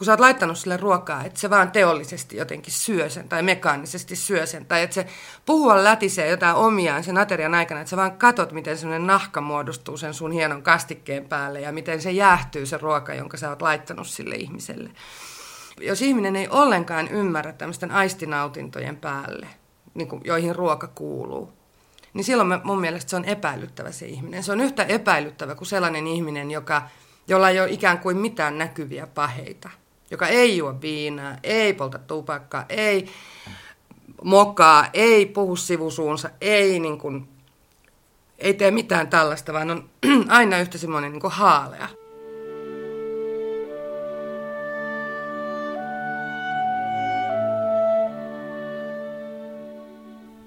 kun 0.02 0.06
sä 0.06 0.12
oot 0.12 0.20
laittanut 0.20 0.58
sille 0.58 0.78
ruokaa, 0.78 1.24
että 1.24 1.40
se 1.40 1.50
vaan 1.50 1.72
teollisesti 1.72 2.38
jotenkin 2.38 2.74
syö 2.74 3.10
sen 3.10 3.30
tai 3.30 3.44
mekaanisesti 3.44 4.16
syö 4.16 4.46
sen, 4.46 4.66
tai 4.66 4.82
että 4.82 4.94
se 4.94 5.06
puhua 5.46 5.84
lätisee 5.84 6.30
jotain 6.30 6.56
omiaan 6.56 7.04
sen 7.04 7.18
aterian 7.18 7.54
aikana, 7.54 7.82
että 7.82 7.90
sä 7.90 7.98
vaan 7.98 8.18
katot, 8.18 8.52
miten 8.52 8.78
semmoinen 8.78 9.08
nahka 9.08 9.42
muodostuu 9.42 9.98
sen 9.98 10.14
sun 10.14 10.32
hienon 10.32 10.64
kastikkeen 10.64 11.26
päälle 11.26 11.62
ja 11.62 11.72
miten 11.72 12.02
se 12.02 12.12
jäähtyy 12.12 12.66
se 12.66 12.78
ruoka, 12.78 13.14
jonka 13.14 13.38
sä 13.38 13.50
oot 13.50 13.62
laittanut 13.62 14.08
sille 14.08 14.36
ihmiselle. 14.36 14.90
Jos 15.82 16.02
ihminen 16.02 16.36
ei 16.36 16.48
ollenkaan 16.50 17.08
ymmärrä 17.08 17.54
tämmöisten 17.54 17.92
aistinautintojen 17.92 18.98
päälle, 18.98 19.48
niin 19.94 20.08
kuin, 20.08 20.22
joihin 20.26 20.56
ruoka 20.56 20.88
kuuluu, 20.88 21.54
niin 22.14 22.24
silloin 22.24 22.62
mun 22.64 22.82
mielestä 22.82 23.10
se 23.10 23.16
on 23.16 23.26
epäilyttävä 23.26 23.92
se 23.92 24.06
ihminen. 24.06 24.44
Se 24.44 24.52
on 24.52 24.62
yhtä 24.62 24.84
epäilyttävä 24.84 25.56
kuin 25.56 25.68
sellainen 25.68 26.08
ihminen, 26.08 26.52
joka, 26.52 26.82
jolla 27.28 27.50
ei 27.50 27.60
ole 27.60 27.70
ikään 27.70 28.00
kuin 28.00 28.18
mitään 28.18 28.58
näkyviä 28.58 29.08
paheita 29.08 29.81
joka 30.12 30.28
ei 30.28 30.58
juo 30.58 30.82
viinaa, 30.82 31.36
ei 31.44 31.74
polta 31.74 32.00
tupakkaa, 32.00 32.66
ei 32.70 33.08
mokaa, 34.24 34.88
ei 34.94 35.26
puhu 35.26 35.56
sivusuunsa, 35.56 36.30
ei, 36.42 36.80
niin 36.80 36.98
kuin, 36.98 37.28
ei 38.38 38.54
tee 38.54 38.72
mitään 38.72 39.08
tällaista, 39.08 39.54
vaan 39.54 39.72
on 39.72 39.90
aina 40.28 40.58
yhtä 40.58 40.78
semmoinen 40.78 41.12
niin 41.12 41.22
haalea. 41.26 41.88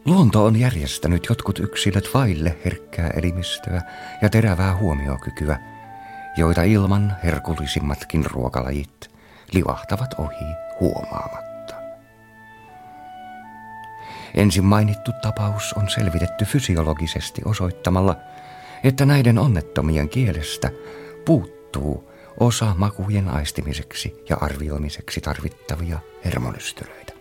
Luonto 0.05 0.45
on 0.45 0.57
järjestänyt 0.57 1.27
jotkut 1.29 1.59
yksilöt 1.59 2.15
vaille 2.15 2.57
herkkää 2.65 3.11
elimistöä 3.11 3.83
ja 4.23 4.29
terävää 4.29 4.77
huomiokykyä, 4.77 5.59
joita 6.37 6.63
ilman 6.63 7.17
herkullisimmatkin 7.25 8.25
ruokalajit 8.31 9.14
livahtavat 9.55 10.15
ohi 10.19 10.55
huomaamatta. 10.81 11.75
Ensin 14.35 14.65
mainittu 14.65 15.13
tapaus 15.23 15.73
on 15.73 15.89
selvitetty 15.89 16.45
fysiologisesti 16.45 17.43
osoittamalla, 17.45 18.17
että 18.85 19.07
näiden 19.07 19.39
onnettomien 19.39 20.09
kielestä 20.09 20.71
puuttuu 21.25 22.11
osa 22.41 22.75
makujen 22.79 23.29
aistimiseksi 23.29 24.25
ja 24.29 24.37
arvioimiseksi 24.41 25.21
tarvittavia 25.21 25.99
hermonystyröitä. 26.25 27.13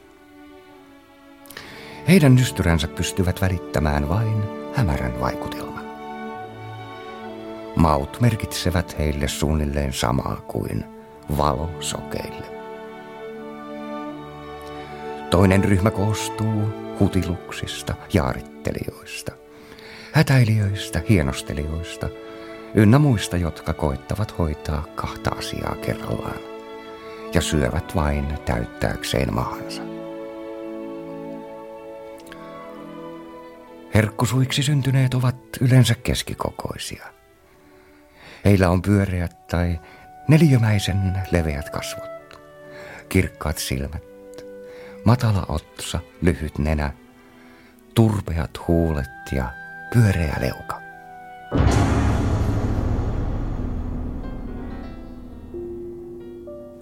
Heidän 2.08 2.36
nystyränsä 2.36 2.88
pystyvät 2.88 3.42
välittämään 3.42 4.10
vain 4.10 4.44
hämärän 4.76 5.20
vaikutelman. 5.20 5.84
Maut 7.76 8.22
merkitsevät 8.22 8.98
heille 9.00 9.28
suunnilleen 9.28 9.94
samaa 9.94 10.36
kuin 10.36 10.93
valo 11.38 11.70
sokeille. 11.80 12.46
Toinen 15.30 15.64
ryhmä 15.64 15.92
koostuu 15.92 16.74
hutiluksista, 17.00 17.96
jaarittelijoista, 18.14 19.32
hätäilijöistä, 20.12 21.02
hienostelijoista, 21.10 22.10
ynnä 22.76 23.00
muista, 23.00 23.38
jotka 23.38 23.74
koettavat 23.74 24.38
hoitaa 24.38 24.86
kahta 24.96 25.30
asiaa 25.30 25.76
kerrallaan 25.76 26.40
ja 27.34 27.42
syövät 27.42 27.96
vain 27.96 28.26
täyttääkseen 28.46 29.34
mahansa. 29.34 29.82
Herkkusuiksi 33.94 34.64
syntyneet 34.64 35.14
ovat 35.14 35.36
yleensä 35.62 35.96
keskikokoisia. 35.96 37.06
Heillä 38.46 38.70
on 38.70 38.82
pyöreät 38.82 39.48
tai 39.48 39.80
Neliömäisen 40.28 41.14
leveät 41.32 41.70
kasvot, 41.70 42.40
kirkkaat 43.10 43.58
silmät, 43.58 44.04
matala 45.06 45.46
otsa, 45.50 46.00
lyhyt 46.22 46.58
nenä, 46.58 46.94
turpeat 47.94 48.68
huulet 48.68 49.10
ja 49.32 49.52
pyöreä 49.94 50.36
leuka. 50.42 50.82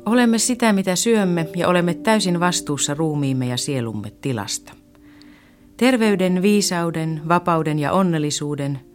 Olemme 0.06 0.38
sitä, 0.38 0.74
mitä 0.74 0.96
syömme, 0.96 1.48
ja 1.56 1.68
olemme 1.68 1.94
täysin 1.94 2.40
vastuussa 2.40 2.94
ruumiimme 2.94 3.48
ja 3.48 3.58
sielumme 3.58 4.12
tilasta. 4.22 4.74
Terveyden, 5.78 6.42
viisauden, 6.42 7.22
vapauden 7.28 7.80
ja 7.80 7.92
onnellisuuden– 7.92 8.80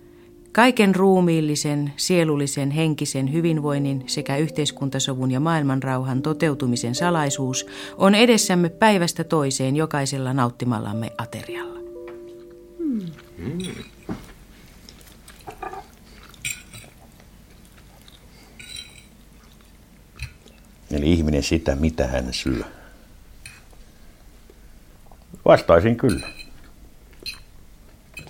Kaiken 0.56 0.94
ruumiillisen, 0.94 1.92
sielullisen, 1.96 2.70
henkisen 2.70 3.32
hyvinvoinnin 3.32 4.04
sekä 4.06 4.36
yhteiskuntasovun 4.36 5.30
ja 5.30 5.40
maailmanrauhan 5.40 6.22
toteutumisen 6.22 6.94
salaisuus 6.94 7.66
on 7.96 8.14
edessämme 8.14 8.68
päivästä 8.68 9.24
toiseen 9.24 9.76
jokaisella 9.76 10.32
nauttimallamme 10.32 11.12
aterialla. 11.18 11.80
Hmm. 12.78 13.06
Eli 20.90 21.12
ihminen 21.12 21.42
sitä, 21.42 21.76
mitä 21.76 22.06
hän 22.06 22.34
syö. 22.34 22.64
Vastaisin 25.44 25.96
kyllä. 25.96 26.28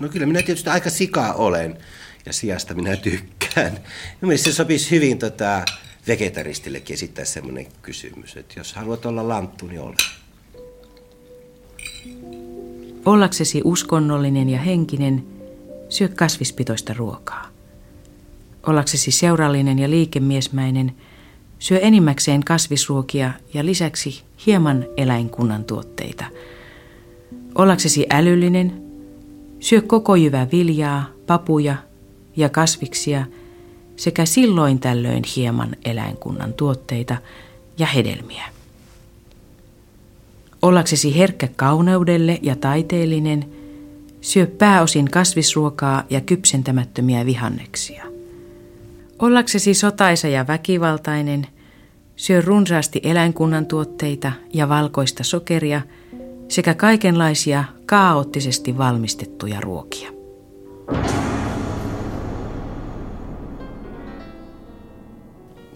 No 0.00 0.08
kyllä 0.08 0.26
minä 0.26 0.42
tietysti 0.42 0.70
aika 0.70 0.90
sikaa 0.90 1.34
olen 1.34 1.78
ja 2.26 2.32
sijasta 2.32 2.74
minä 2.74 2.96
tykkään. 2.96 3.78
Mielestäni 4.20 4.52
se 4.52 4.56
sopisi 4.56 4.90
hyvin 4.90 5.18
tota, 5.18 5.64
vegetaristillekin 6.06 6.94
esittää 6.94 7.24
semmoinen 7.24 7.66
kysymys, 7.82 8.36
että 8.36 8.54
jos 8.60 8.74
haluat 8.74 9.06
olla 9.06 9.28
lanttu, 9.28 9.66
niin 9.66 9.80
ole. 9.80 9.94
Ollaksesi 13.04 13.60
uskonnollinen 13.64 14.48
ja 14.48 14.58
henkinen, 14.58 15.26
syö 15.88 16.08
kasvispitoista 16.08 16.94
ruokaa. 16.94 17.48
Ollaksesi 18.66 19.10
seurallinen 19.10 19.78
ja 19.78 19.90
liikemiesmäinen, 19.90 20.92
syö 21.58 21.78
enimmäkseen 21.78 22.44
kasvisruokia 22.44 23.32
ja 23.54 23.66
lisäksi 23.66 24.22
hieman 24.46 24.86
eläinkunnan 24.96 25.64
tuotteita. 25.64 26.24
Ollaksesi 27.54 28.06
älyllinen, 28.10 28.82
syö 29.60 29.82
koko 29.82 30.16
jyvä 30.16 30.46
viljaa, 30.52 31.10
papuja, 31.26 31.76
ja 32.36 32.48
kasviksia 32.48 33.26
sekä 33.96 34.26
silloin 34.26 34.78
tällöin 34.78 35.22
hieman 35.36 35.76
eläinkunnan 35.84 36.54
tuotteita 36.54 37.16
ja 37.78 37.86
hedelmiä. 37.86 38.44
Ollaksesi 40.62 41.18
herkkä 41.18 41.48
kauneudelle 41.56 42.38
ja 42.42 42.56
taiteellinen, 42.56 43.44
syö 44.20 44.46
pääosin 44.46 45.10
kasvisruokaa 45.10 46.04
ja 46.10 46.20
kypsentämättömiä 46.20 47.26
vihanneksia. 47.26 48.04
Ollaksesi 49.18 49.74
sotaisa 49.74 50.28
ja 50.28 50.46
väkivaltainen, 50.46 51.46
syö 52.16 52.40
runsaasti 52.40 53.00
eläinkunnan 53.02 53.66
tuotteita 53.66 54.32
ja 54.54 54.68
valkoista 54.68 55.24
sokeria 55.24 55.82
sekä 56.48 56.74
kaikenlaisia 56.74 57.64
kaoottisesti,– 57.86 58.78
valmistettuja 58.78 59.60
ruokia. 59.60 60.10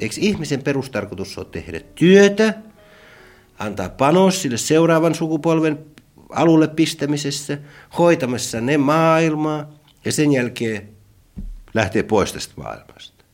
Eikö 0.00 0.14
ihmisen 0.18 0.62
perustarkoitus 0.62 1.38
ole 1.38 1.46
tehdä 1.50 1.80
työtä, 1.94 2.54
antaa 3.58 3.88
panos 3.88 4.42
sille 4.42 4.56
seuraavan 4.56 5.14
sukupolven 5.14 5.78
alulle 6.30 6.68
pistämisessä, 6.68 7.58
hoitamassa 7.98 8.60
ne 8.60 8.78
maailmaa 8.78 9.70
ja 10.04 10.12
sen 10.12 10.32
jälkeen 10.32 10.88
lähtee 11.74 12.02
pois 12.02 12.32
tästä 12.32 12.54
maailmasta. 12.56 13.24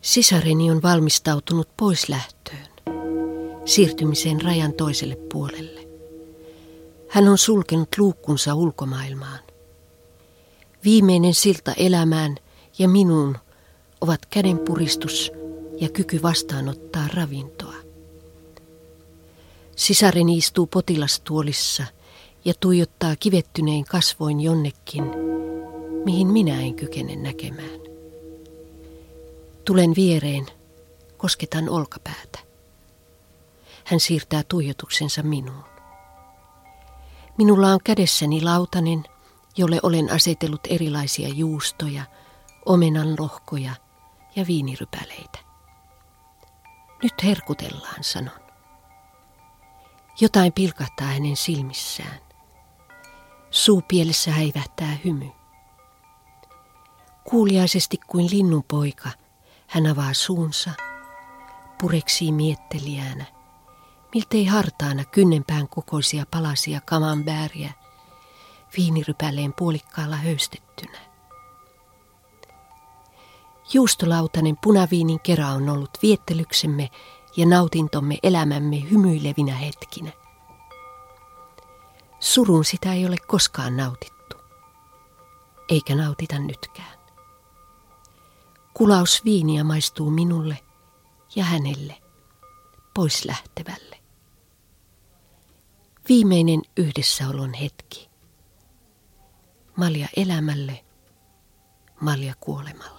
Sisareni 0.00 0.70
on 0.70 0.82
valmistautunut 0.82 1.68
pois 1.76 2.08
lähtöön, 2.08 2.68
siirtymiseen 3.64 4.40
rajan 4.42 4.72
toiselle 4.72 5.16
puolelle. 5.32 5.77
Hän 7.08 7.28
on 7.28 7.38
sulkenut 7.38 7.88
luukkunsa 7.98 8.54
ulkomaailmaan. 8.54 9.38
Viimeinen 10.84 11.34
silta 11.34 11.72
elämään 11.72 12.36
ja 12.78 12.88
minuun 12.88 13.38
ovat 14.00 14.26
kädenpuristus 14.26 15.32
ja 15.80 15.88
kyky 15.88 16.22
vastaanottaa 16.22 17.08
ravintoa. 17.14 17.74
Sisareni 19.76 20.36
istuu 20.36 20.66
potilastuolissa 20.66 21.84
ja 22.44 22.54
tuijottaa 22.60 23.16
kivettynein 23.16 23.84
kasvoin 23.84 24.40
jonnekin, 24.40 25.04
mihin 26.04 26.28
minä 26.28 26.60
en 26.60 26.74
kykene 26.74 27.16
näkemään. 27.16 27.80
Tulen 29.64 29.92
viereen, 29.96 30.46
kosketan 31.16 31.68
olkapäätä. 31.68 32.38
Hän 33.84 34.00
siirtää 34.00 34.42
tuijotuksensa 34.48 35.22
minuun. 35.22 35.77
Minulla 37.38 37.68
on 37.68 37.78
kädessäni 37.84 38.42
lautanen, 38.42 39.04
jolle 39.56 39.80
olen 39.82 40.12
asetellut 40.12 40.60
erilaisia 40.70 41.28
juustoja, 41.28 42.02
omenan 42.66 43.16
lohkoja 43.18 43.72
ja 44.36 44.46
viinirypäleitä. 44.46 45.38
Nyt 47.02 47.14
herkutellaan, 47.24 48.04
sanon. 48.04 48.40
Jotain 50.20 50.52
pilkahtaa 50.52 51.06
hänen 51.06 51.36
silmissään. 51.36 52.20
Suupielessä 53.50 54.30
häivähtää 54.30 54.98
hymy. 55.04 55.30
Kuuliaisesti 57.24 57.98
kuin 58.06 58.26
linnunpoika 58.30 59.08
hän 59.66 59.86
avaa 59.86 60.14
suunsa, 60.14 60.70
pureksii 61.80 62.32
miettelijänä, 62.32 63.24
miltei 64.14 64.44
hartaana 64.44 65.04
kynnenpään 65.04 65.68
kokoisia 65.68 66.26
palasia 66.30 66.80
kamambääriä, 66.80 67.72
viinirypäleen 68.76 69.52
puolikkaalla 69.52 70.16
höystettynä. 70.16 70.98
Juustolautainen 73.72 74.56
punaviinin 74.62 75.20
kera 75.20 75.48
on 75.48 75.68
ollut 75.68 75.90
viettelyksemme 76.02 76.90
ja 77.36 77.46
nautintomme 77.46 78.18
elämämme 78.22 78.90
hymyilevinä 78.90 79.54
hetkinä. 79.54 80.12
Surun 82.20 82.64
sitä 82.64 82.92
ei 82.92 83.06
ole 83.06 83.16
koskaan 83.26 83.76
nautittu, 83.76 84.36
eikä 85.68 85.94
nautita 85.94 86.38
nytkään. 86.38 86.98
Kulaus 88.74 89.24
viiniä 89.24 89.64
maistuu 89.64 90.10
minulle 90.10 90.58
ja 91.36 91.44
hänelle, 91.44 91.94
pois 92.94 93.24
lähtevälle. 93.24 93.97
Viimeinen 96.08 96.62
yhdessäolon 96.76 97.54
hetki. 97.54 98.08
Malja 99.76 100.08
elämälle, 100.16 100.84
malja 102.00 102.34
kuolemalle. 102.40 102.97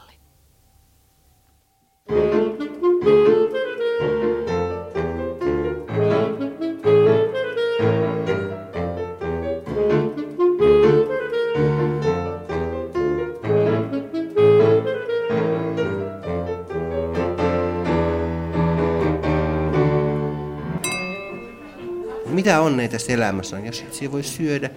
Onnea 22.70 22.88
tässä 22.88 23.14
elämässä 23.14 23.56
on, 23.56 23.66
jos 23.66 23.86
se 23.92 24.12
voi 24.12 24.24
syödä 24.24 24.70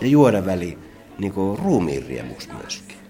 ja 0.00 0.06
juoda 0.06 0.46
väliin 0.46 0.78
niin 1.18 1.32
ruumiin 1.62 2.06
riemuksi 2.06 2.48
myöskin. 2.52 3.01